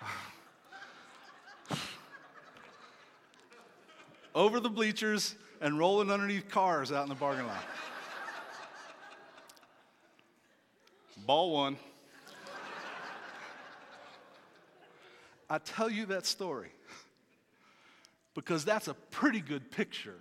over 4.34 4.60
the 4.60 4.70
bleachers 4.70 5.34
and 5.60 5.78
rolling 5.78 6.10
underneath 6.10 6.48
cars 6.48 6.92
out 6.92 7.02
in 7.04 7.08
the 7.08 7.14
parking 7.14 7.46
lot. 7.46 7.64
Ball 11.26 11.52
one. 11.52 11.76
I 15.52 15.58
tell 15.58 15.90
you 15.90 16.06
that 16.06 16.24
story 16.24 16.70
because 18.34 18.64
that's 18.64 18.88
a 18.88 18.94
pretty 18.94 19.42
good 19.42 19.70
picture 19.70 20.18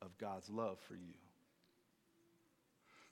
of 0.00 0.16
God's 0.18 0.48
love 0.48 0.78
for 0.86 0.94
you. 0.94 1.14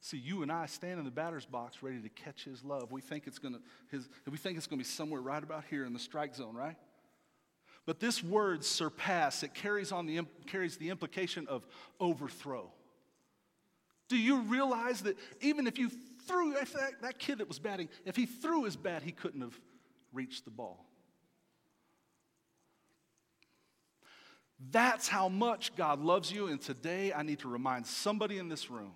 See, 0.01 0.17
you 0.17 0.45
and 0.45 0.53
I 0.53 0.67
stand 0.67 1.01
in 1.01 1.05
the 1.05 1.11
batter's 1.11 1.45
box 1.45 1.83
ready 1.83 2.01
to 2.01 2.09
catch 2.09 2.45
his 2.45 2.63
love. 2.63 2.93
We 2.93 3.01
think 3.01 3.27
it's 3.27 3.41
gonna 3.41 3.59
his 3.91 4.09
we 4.31 4.37
think 4.37 4.57
it's 4.57 4.69
gonna 4.69 4.79
be 4.79 4.85
somewhere 4.85 5.21
right 5.21 5.43
about 5.43 5.65
here 5.69 5.85
in 5.85 5.93
the 5.93 5.99
strike 5.99 6.37
zone, 6.37 6.55
right? 6.55 6.77
But 7.85 7.99
this 7.99 8.23
word 8.23 8.65
surpass, 8.65 9.43
it 9.43 9.55
carries 9.55 9.91
on 9.91 10.07
the 10.07 10.21
carries 10.47 10.77
the 10.77 10.91
implication 10.91 11.49
of 11.49 11.67
overthrow. 11.99 12.71
Do 14.07 14.17
you 14.17 14.43
realize 14.43 15.01
that 15.01 15.19
even 15.41 15.67
if 15.67 15.81
you 15.81 15.91
threw 16.29 16.57
if 16.59 16.75
that, 16.75 17.03
that 17.03 17.19
kid 17.19 17.39
that 17.39 17.49
was 17.49 17.59
batting, 17.59 17.89
if 18.05 18.15
he 18.15 18.25
threw 18.25 18.63
his 18.63 18.77
bat, 18.77 19.03
he 19.03 19.11
couldn't 19.11 19.41
have 19.41 19.59
reached 20.13 20.45
the 20.45 20.53
ball? 20.53 20.87
That's 24.71 25.09
how 25.09 25.29
much 25.29 25.75
God 25.77 26.01
loves 26.01 26.31
you. 26.31 26.47
And 26.47 26.61
today 26.61 27.13
I 27.13 27.23
need 27.23 27.41
to 27.41 27.49
remind 27.49 27.87
somebody 27.87 28.39
in 28.39 28.49
this 28.49 28.71
room 28.71 28.93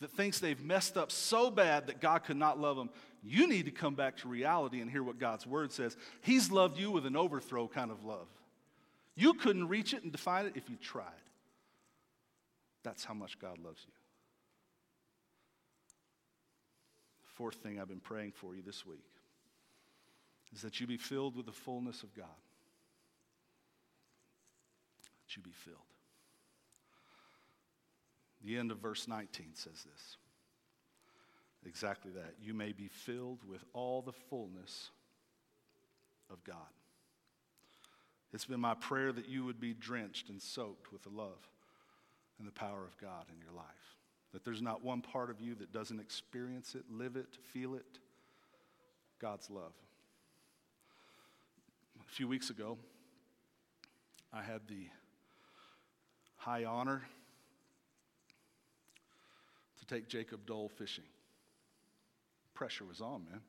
that 0.00 0.10
thinks 0.10 0.38
they've 0.38 0.62
messed 0.62 0.96
up 0.96 1.10
so 1.10 1.50
bad 1.50 1.88
that 1.88 2.00
God 2.00 2.24
could 2.24 2.36
not 2.36 2.58
love 2.58 2.76
them. 2.76 2.90
You 3.22 3.48
need 3.48 3.64
to 3.64 3.70
come 3.70 3.94
back 3.94 4.16
to 4.18 4.28
reality 4.28 4.80
and 4.80 4.90
hear 4.90 5.02
what 5.02 5.18
God's 5.18 5.46
word 5.46 5.72
says. 5.72 5.96
He's 6.20 6.50
loved 6.50 6.78
you 6.78 6.90
with 6.90 7.04
an 7.04 7.16
overthrow 7.16 7.66
kind 7.66 7.90
of 7.90 8.04
love. 8.04 8.28
You 9.16 9.34
couldn't 9.34 9.68
reach 9.68 9.94
it 9.94 10.04
and 10.04 10.12
define 10.12 10.46
it 10.46 10.52
if 10.54 10.70
you 10.70 10.76
tried. 10.76 11.04
That's 12.84 13.04
how 13.04 13.14
much 13.14 13.38
God 13.40 13.58
loves 13.58 13.82
you. 13.86 13.92
Fourth 17.34 17.56
thing 17.56 17.80
I've 17.80 17.88
been 17.88 18.00
praying 18.00 18.32
for 18.32 18.54
you 18.54 18.62
this 18.62 18.86
week 18.86 19.04
is 20.54 20.62
that 20.62 20.80
you 20.80 20.86
be 20.86 20.96
filled 20.96 21.36
with 21.36 21.46
the 21.46 21.52
fullness 21.52 22.02
of 22.02 22.14
God 22.14 22.26
that 25.28 25.36
you 25.36 25.42
be 25.42 25.52
filled. 25.52 25.76
The 28.44 28.56
end 28.56 28.70
of 28.70 28.78
verse 28.78 29.08
19 29.08 29.48
says 29.54 29.84
this 29.84 30.16
exactly 31.66 32.12
that. 32.12 32.34
You 32.40 32.54
may 32.54 32.72
be 32.72 32.88
filled 32.88 33.40
with 33.46 33.62
all 33.74 34.00
the 34.00 34.12
fullness 34.12 34.90
of 36.30 36.42
God. 36.44 36.56
It's 38.32 38.44
been 38.44 38.60
my 38.60 38.74
prayer 38.74 39.12
that 39.12 39.28
you 39.28 39.44
would 39.44 39.60
be 39.60 39.74
drenched 39.74 40.30
and 40.30 40.40
soaked 40.40 40.92
with 40.92 41.02
the 41.02 41.10
love 41.10 41.48
and 42.38 42.46
the 42.46 42.52
power 42.52 42.84
of 42.86 42.96
God 42.98 43.24
in 43.32 43.40
your 43.40 43.52
life. 43.52 43.66
That 44.32 44.44
there's 44.44 44.62
not 44.62 44.84
one 44.84 45.02
part 45.02 45.30
of 45.30 45.40
you 45.40 45.54
that 45.56 45.72
doesn't 45.72 45.98
experience 45.98 46.74
it, 46.74 46.84
live 46.90 47.16
it, 47.16 47.36
feel 47.52 47.74
it. 47.74 47.98
God's 49.20 49.50
love. 49.50 49.72
A 52.00 52.12
few 52.12 52.28
weeks 52.28 52.50
ago, 52.50 52.78
I 54.32 54.42
had 54.42 54.60
the 54.68 54.86
high 56.48 56.64
honor 56.64 57.02
to 59.78 59.84
take 59.84 60.08
Jacob 60.08 60.46
Dole 60.46 60.70
fishing. 60.70 61.04
Pressure 62.54 62.86
was 62.86 63.02
on, 63.02 63.26
man. 63.30 63.42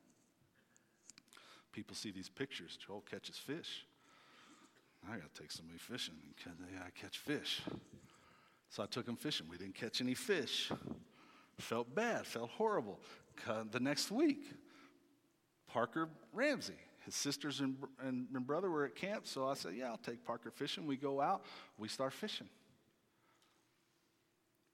People 1.72 1.96
see 1.96 2.10
these 2.10 2.28
pictures. 2.28 2.76
Joel 2.86 3.02
catches 3.10 3.38
fish. 3.38 3.86
I 5.10 5.16
got 5.16 5.34
to 5.34 5.40
take 5.40 5.50
somebody 5.50 5.78
fishing. 5.78 6.14
I 6.46 6.90
catch 6.90 7.16
fish. 7.16 7.62
So 8.68 8.82
I 8.82 8.86
took 8.86 9.08
him 9.08 9.16
fishing. 9.16 9.46
We 9.50 9.56
didn't 9.56 9.76
catch 9.76 10.02
any 10.02 10.12
fish. 10.14 10.70
Felt 11.58 11.94
bad, 11.94 12.26
felt 12.26 12.50
horrible. 12.50 13.00
The 13.72 13.80
next 13.80 14.10
week, 14.10 14.44
Parker 15.68 16.10
Ramsey, 16.34 16.74
his 17.06 17.14
sisters 17.14 17.60
and, 17.60 17.78
and, 18.06 18.26
and, 18.34 18.46
brother 18.46 18.68
were 18.68 18.84
at 18.84 18.94
camp, 18.94 19.26
so 19.26 19.48
I 19.48 19.54
said, 19.54 19.72
Yeah, 19.74 19.86
I'll 19.86 19.96
take 19.96 20.22
Parker 20.22 20.50
fishing. 20.50 20.86
We 20.86 20.98
go 20.98 21.22
out, 21.22 21.46
we 21.78 21.88
start 21.88 22.12
fishing. 22.12 22.48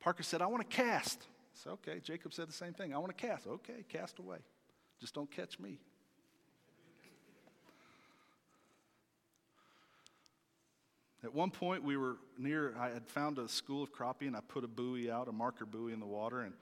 Parker 0.07 0.23
said, 0.23 0.41
I 0.41 0.47
want 0.47 0.63
to 0.71 0.77
cast. 0.77 1.19
I 1.19 1.25
said, 1.53 1.73
Okay. 1.73 1.99
Jacob 2.01 2.33
said 2.33 2.49
the 2.49 2.53
same 2.53 2.73
thing. 2.73 2.95
I 2.95 2.99
want 2.99 3.09
to 3.09 3.27
cast. 3.27 3.45
Okay, 3.45 3.85
cast 3.89 4.21
away. 4.21 4.37
Just 5.01 5.15
don't 5.15 5.29
catch 5.29 5.59
me. 5.59 5.81
At 11.25 11.35
one 11.35 11.51
point, 11.51 11.83
we 11.83 11.97
were 11.97 12.19
near, 12.39 12.73
I 12.79 12.91
had 12.91 13.05
found 13.09 13.41
a 13.41 13.49
school 13.49 13.83
of 13.83 13.93
crappie 13.93 14.29
and 14.29 14.37
I 14.37 14.41
put 14.47 14.63
a 14.63 14.69
buoy 14.69 15.11
out, 15.11 15.27
a 15.27 15.33
marker 15.33 15.67
buoy 15.67 15.93
in 15.93 15.99
the 15.99 16.07
water, 16.07 16.43
and, 16.43 16.55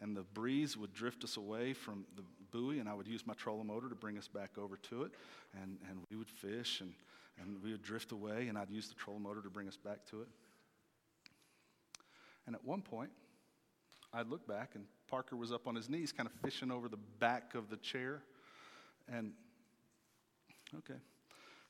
and 0.00 0.16
the 0.16 0.22
breeze 0.22 0.76
would 0.76 0.94
drift 0.94 1.24
us 1.24 1.36
away 1.36 1.72
from 1.72 2.04
the 2.14 2.22
buoy, 2.52 2.78
and 2.78 2.88
I 2.88 2.94
would 2.94 3.08
use 3.08 3.26
my 3.26 3.34
trolling 3.34 3.66
motor 3.66 3.88
to 3.88 3.96
bring 3.96 4.16
us 4.16 4.28
back 4.28 4.56
over 4.56 4.76
to 4.76 5.02
it. 5.02 5.10
And, 5.60 5.76
and 5.90 5.98
we 6.08 6.16
would 6.16 6.30
fish 6.30 6.80
and, 6.80 6.92
and 7.40 7.60
we 7.64 7.72
would 7.72 7.82
drift 7.82 8.12
away, 8.12 8.46
and 8.46 8.56
I'd 8.56 8.70
use 8.70 8.86
the 8.86 8.94
trolling 8.94 9.24
motor 9.24 9.42
to 9.42 9.50
bring 9.50 9.66
us 9.66 9.76
back 9.76 10.06
to 10.10 10.22
it. 10.22 10.28
And 12.46 12.54
at 12.54 12.64
one 12.64 12.82
point, 12.82 13.10
I'd 14.12 14.28
look 14.28 14.46
back, 14.46 14.72
and 14.74 14.84
Parker 15.08 15.36
was 15.36 15.52
up 15.52 15.66
on 15.66 15.74
his 15.74 15.88
knees, 15.88 16.12
kind 16.12 16.28
of 16.28 16.32
fishing 16.42 16.70
over 16.70 16.88
the 16.88 16.98
back 17.18 17.54
of 17.54 17.70
the 17.70 17.76
chair. 17.78 18.22
And, 19.10 19.32
okay, 20.78 21.00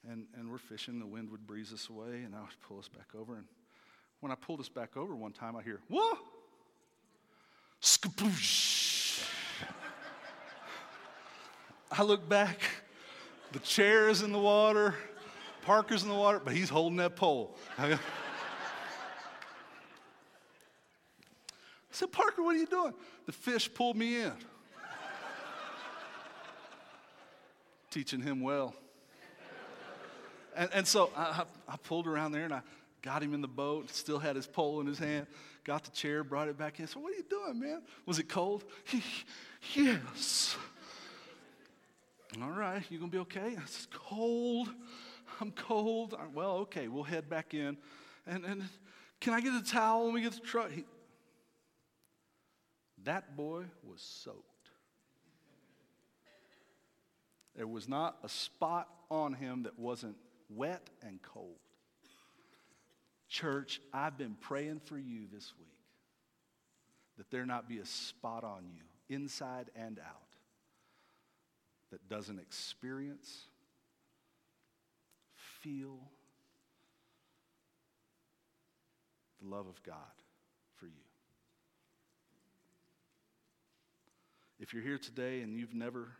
and, 0.09 0.27
and 0.37 0.51
we're 0.51 0.59
fishing. 0.59 0.99
The 0.99 1.07
wind 1.07 1.31
would 1.31 1.47
breeze 1.47 1.73
us 1.73 1.89
away, 1.89 2.23
and 2.25 2.35
I 2.35 2.41
would 2.41 2.61
pull 2.67 2.79
us 2.79 2.89
back 2.89 3.15
over. 3.19 3.37
And 3.37 3.45
when 4.21 4.33
I 4.33 4.35
pulled 4.35 4.61
us 4.61 4.69
back 4.69 4.97
over 4.97 5.15
one 5.15 5.33
time, 5.33 5.57
I 5.57 5.63
hear, 5.63 5.81
whoa! 5.89 6.19
Skapoosh! 7.81 9.25
I 11.91 12.03
look 12.03 12.27
back, 12.27 12.59
the 13.53 13.59
chair 13.59 14.09
is 14.09 14.23
in 14.23 14.33
the 14.33 14.39
water, 14.39 14.95
Parker's 15.61 16.03
in 16.03 16.09
the 16.09 16.15
water, 16.15 16.41
but 16.43 16.55
he's 16.55 16.71
holding 16.71 16.97
that 16.97 17.17
pole. 17.17 17.55
said, 22.03 22.13
Parker, 22.13 22.43
what 22.43 22.57
are 22.57 22.59
you 22.59 22.67
doing? 22.67 22.93
The 23.27 23.33
fish 23.33 23.73
pulled 23.73 23.97
me 23.97 24.23
in. 24.23 24.33
Teaching 27.91 28.21
him 28.21 28.41
well. 28.41 28.75
And, 30.57 30.69
and 30.75 30.87
so 30.87 31.11
I, 31.17 31.45
I 31.69 31.77
pulled 31.77 32.07
around 32.07 32.33
there 32.33 32.45
and 32.45 32.55
I 32.55 32.63
got 33.03 33.23
him 33.23 33.35
in 33.35 33.41
the 33.41 33.49
boat, 33.49 33.91
still 33.91 34.19
had 34.19 34.35
his 34.37 34.47
pole 34.47 34.81
in 34.81 34.87
his 34.87 34.99
hand, 34.99 35.27
got 35.65 35.85
the 35.85 35.91
chair, 35.93 36.25
brought 36.25 36.49
it 36.49 36.59
back 36.59 36.81
in. 36.81 36.87
So, 36.87 37.01
what 37.01 37.13
are 37.13 37.17
you 37.17 37.25
doing, 37.29 37.61
man? 37.61 37.83
Was 38.05 38.19
it 38.19 38.29
cold? 38.29 38.65
yes. 39.75 40.57
All 42.43 42.51
right, 42.51 42.83
you 42.91 42.99
gonna 42.99 43.11
be 43.11 43.19
okay? 43.19 43.57
It's 43.63 43.87
cold. 43.93 44.69
I'm 45.41 45.53
cold. 45.53 46.15
Well, 46.35 46.57
okay, 46.59 46.89
we'll 46.89 47.03
head 47.05 47.29
back 47.29 47.55
in. 47.55 47.77
And, 48.27 48.45
and 48.45 48.65
can 49.21 49.35
I 49.35 49.41
get 49.41 49.55
a 49.55 49.63
towel 49.63 50.07
when 50.07 50.15
we 50.15 50.23
get 50.23 50.33
the 50.33 50.41
truck? 50.41 50.71
He, 50.71 50.85
that 53.05 53.37
boy 53.37 53.65
was 53.83 54.01
soaked. 54.01 54.47
There 57.57 57.67
was 57.67 57.89
not 57.89 58.19
a 58.23 58.29
spot 58.29 58.89
on 59.11 59.35
him 59.35 59.65
that 59.65 59.79
wasn't 59.79 60.17
wet 60.49 60.89
and 61.03 61.21
cold. 61.23 61.57
Church, 63.29 63.81
I've 63.93 64.17
been 64.17 64.37
praying 64.41 64.81
for 64.85 64.99
you 64.99 65.27
this 65.33 65.53
week 65.59 65.69
that 67.19 67.31
there 67.31 67.47
not 67.47 67.69
be 67.69 67.79
a 67.79 67.87
spot 67.87 68.45
on 68.45 68.65
you, 68.75 69.15
inside 69.15 69.71
and 69.77 69.99
out, 69.99 70.37
that 71.91 72.09
doesn't 72.09 72.39
experience, 72.39 73.45
feel 75.61 75.99
the 79.43 79.49
love 79.49 79.67
of 79.67 79.83
God 79.83 79.97
for 80.77 80.87
you. 80.87 80.93
If 84.63 84.73
you're 84.73 84.85
here 84.85 84.97
today 84.97 85.41
and 85.41 85.57
you've 85.57 85.75
never 85.75 86.13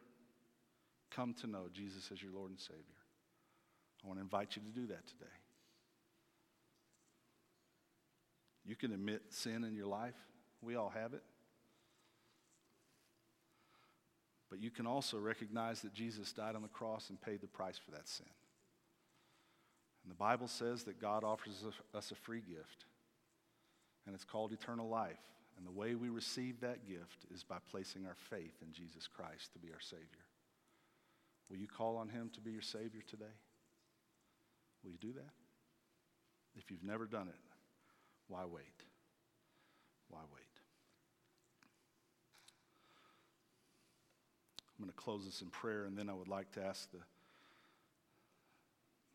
come 1.13 1.33
to 1.35 1.47
know 1.47 1.67
Jesus 1.73 2.11
as 2.13 2.21
your 2.21 2.33
Lord 2.33 2.51
and 2.51 2.59
Savior, 2.59 2.83
I 4.03 4.09
want 4.09 4.19
to 4.19 4.23
invite 4.23 4.57
you 4.57 4.63
to 4.63 4.81
do 4.81 4.89
that 4.89 5.07
today. 5.07 5.31
You 8.65 8.75
can 8.75 8.91
admit 8.93 9.23
sin 9.29 9.63
in 9.63 9.77
your 9.77 9.87
life. 9.87 10.17
We 10.61 10.75
all 10.75 10.89
have 10.91 11.15
it. 11.15 11.23
But 14.51 14.61
you 14.61 14.73
can 14.73 14.89
also 14.89 15.19
recognize 15.19 15.83
that 15.83 15.95
Jesus 15.95 16.33
died 16.33 16.57
on 16.57 16.63
the 16.63 16.69
cross 16.69 17.11
and 17.11 17.21
paid 17.23 17.43
the 17.43 17.47
price 17.47 17.79
for 17.79 17.93
that 17.93 18.09
sin. 18.09 18.27
And 20.03 20.11
the 20.11 20.17
Bible 20.17 20.49
says 20.49 20.83
that 20.83 21.01
God 21.01 21.23
offers 21.23 21.65
us 21.95 22.11
a 22.11 22.17
free 22.17 22.41
gift, 22.41 22.87
and 24.05 24.17
it's 24.17 24.25
called 24.25 24.53
eternal 24.53 24.89
life. 24.89 25.15
And 25.57 25.67
the 25.67 25.71
way 25.71 25.95
we 25.95 26.09
receive 26.09 26.61
that 26.61 26.87
gift 26.87 27.27
is 27.33 27.45
by 27.45 27.59
placing 27.71 28.07
our 28.07 28.17
faith 28.31 28.55
in 28.63 28.73
Jesus 28.73 29.07
Christ 29.07 29.53
to 29.53 29.59
be 29.59 29.69
our 29.73 29.81
Savior. 29.81 30.07
Will 31.51 31.59
you 31.59 31.69
call 31.69 31.97
on 31.97 32.09
Him 32.09 32.31
to 32.35 32.41
be 32.41 32.51
your 32.51 32.63
Savior 32.63 33.03
today? 33.07 33.25
Will 34.83 34.91
you 34.91 34.99
do 34.99 35.13
that? 35.13 35.31
If 36.57 36.71
you've 36.71 36.85
never 36.85 37.07
done 37.07 37.29
it, 37.29 37.41
why 38.29 38.45
wait? 38.45 38.65
Why 40.09 40.21
wait? 40.35 40.43
I'm 44.79 44.85
going 44.85 44.93
to 44.93 44.97
close 44.97 45.25
this 45.25 45.43
in 45.43 45.49
prayer, 45.49 45.85
and 45.85 45.97
then 45.97 46.09
I 46.09 46.13
would 46.13 46.29
like 46.29 46.51
to 46.53 46.65
ask 46.65 46.91
the, 46.91 46.99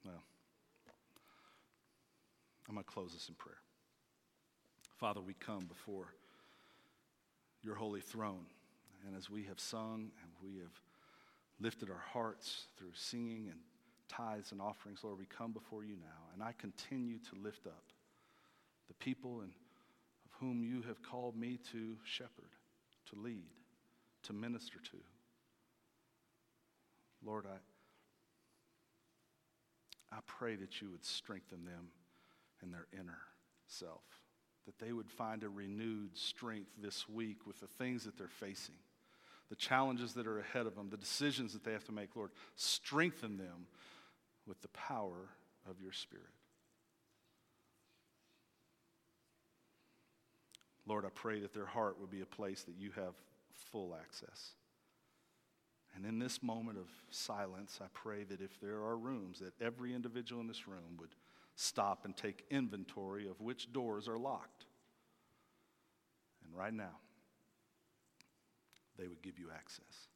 well, 0.05 0.23
I'm 2.69 2.75
going 2.75 2.85
to 2.85 2.89
close 2.89 3.13
this 3.13 3.27
in 3.27 3.35
prayer. 3.35 3.57
Father, 4.97 5.19
we 5.19 5.33
come 5.33 5.65
before 5.65 6.13
your 7.67 7.75
holy 7.75 7.99
throne, 7.99 8.45
and 9.05 9.15
as 9.15 9.29
we 9.29 9.43
have 9.43 9.59
sung 9.59 10.09
and 10.23 10.31
we 10.41 10.57
have 10.57 10.71
lifted 11.59 11.89
our 11.89 12.03
hearts 12.13 12.67
through 12.77 12.93
singing 12.93 13.49
and 13.51 13.59
tithes 14.07 14.53
and 14.53 14.61
offerings, 14.61 15.03
Lord, 15.03 15.19
we 15.19 15.25
come 15.25 15.51
before 15.51 15.83
you 15.83 15.95
now, 15.95 16.31
and 16.33 16.41
I 16.41 16.53
continue 16.57 17.17
to 17.17 17.35
lift 17.43 17.67
up 17.67 17.83
the 18.87 18.93
people 18.93 19.41
and 19.41 19.51
of 19.51 20.31
whom 20.39 20.63
you 20.63 20.81
have 20.83 21.03
called 21.03 21.35
me 21.35 21.59
to 21.73 21.97
shepherd, 22.05 22.55
to 23.09 23.19
lead, 23.19 23.49
to 24.23 24.31
minister 24.31 24.79
to. 24.91 24.97
Lord, 27.25 27.45
I, 30.11 30.15
I 30.15 30.19
pray 30.25 30.55
that 30.55 30.81
you 30.81 30.89
would 30.91 31.03
strengthen 31.03 31.65
them 31.65 31.89
in 32.63 32.71
their 32.71 32.87
inner 32.93 33.19
self, 33.67 34.05
that 34.67 34.77
they 34.79 34.91
would 34.91 35.09
find 35.09 35.43
a 35.43 35.49
renewed 35.49 36.15
strength 36.15 36.69
this 36.79 37.09
week 37.09 37.47
with 37.47 37.59
the 37.61 37.67
things 37.67 38.03
that 38.03 38.17
they're 38.17 38.27
facing, 38.27 38.75
the 39.49 39.55
challenges 39.55 40.13
that 40.13 40.27
are 40.27 40.39
ahead 40.39 40.67
of 40.67 40.75
them, 40.75 40.89
the 40.89 40.97
decisions 40.97 41.53
that 41.53 41.63
they 41.63 41.71
have 41.71 41.85
to 41.85 41.93
make. 41.93 42.15
Lord, 42.15 42.31
strengthen 42.55 43.37
them 43.37 43.67
with 44.45 44.61
the 44.61 44.67
power 44.69 45.29
of 45.69 45.81
your 45.81 45.93
Spirit. 45.93 46.25
Lord, 50.85 51.05
I 51.05 51.09
pray 51.15 51.39
that 51.39 51.53
their 51.53 51.65
heart 51.65 51.97
would 51.99 52.11
be 52.11 52.21
a 52.21 52.25
place 52.25 52.63
that 52.63 52.75
you 52.77 52.91
have 52.91 53.13
full 53.71 53.95
access. 53.99 54.51
And 55.95 56.05
in 56.05 56.19
this 56.19 56.43
moment 56.43 56.77
of 56.77 56.87
silence, 57.09 57.79
I 57.81 57.87
pray 57.93 58.23
that 58.25 58.41
if 58.41 58.59
there 58.61 58.83
are 58.83 58.97
rooms, 58.97 59.39
that 59.39 59.53
every 59.61 59.95
individual 59.95 60.41
in 60.41 60.47
this 60.47 60.67
room 60.67 60.97
would 60.99 61.15
stop 61.57 62.05
and 62.05 62.15
take 62.15 62.45
inventory 62.49 63.27
of 63.27 63.41
which 63.41 63.73
doors 63.73 64.07
are 64.07 64.17
locked. 64.17 64.65
And 66.45 66.55
right 66.55 66.73
now, 66.73 66.97
they 68.97 69.07
would 69.07 69.21
give 69.21 69.37
you 69.39 69.47
access. 69.53 70.07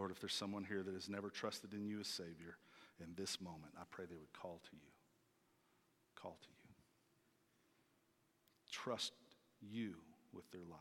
Lord, 0.00 0.10
if 0.10 0.18
there's 0.18 0.32
someone 0.32 0.64
here 0.64 0.82
that 0.82 0.94
has 0.94 1.10
never 1.10 1.28
trusted 1.28 1.74
in 1.74 1.84
you 1.84 2.00
as 2.00 2.06
Savior, 2.06 2.56
in 3.02 3.08
this 3.18 3.38
moment, 3.38 3.74
I 3.78 3.82
pray 3.90 4.06
they 4.08 4.16
would 4.16 4.32
call 4.32 4.58
to 4.70 4.70
you. 4.72 4.88
Call 6.16 6.38
to 6.40 6.48
you. 6.48 6.74
Trust 8.72 9.12
you 9.60 9.92
with 10.32 10.50
their 10.52 10.62
life. 10.62 10.80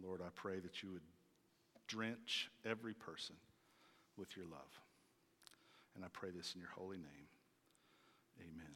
Lord, 0.00 0.20
I 0.20 0.30
pray 0.36 0.60
that 0.60 0.84
you 0.84 0.90
would 0.92 1.02
drench 1.88 2.48
every 2.64 2.94
person 2.94 3.34
with 4.16 4.36
your 4.36 4.46
love. 4.46 4.80
And 5.96 6.04
I 6.04 6.08
pray 6.12 6.30
this 6.30 6.52
in 6.54 6.60
your 6.60 6.70
holy 6.76 6.98
name. 6.98 7.28
Amen. 8.38 8.74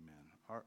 Amen. 0.00 0.24
Our, 0.48 0.62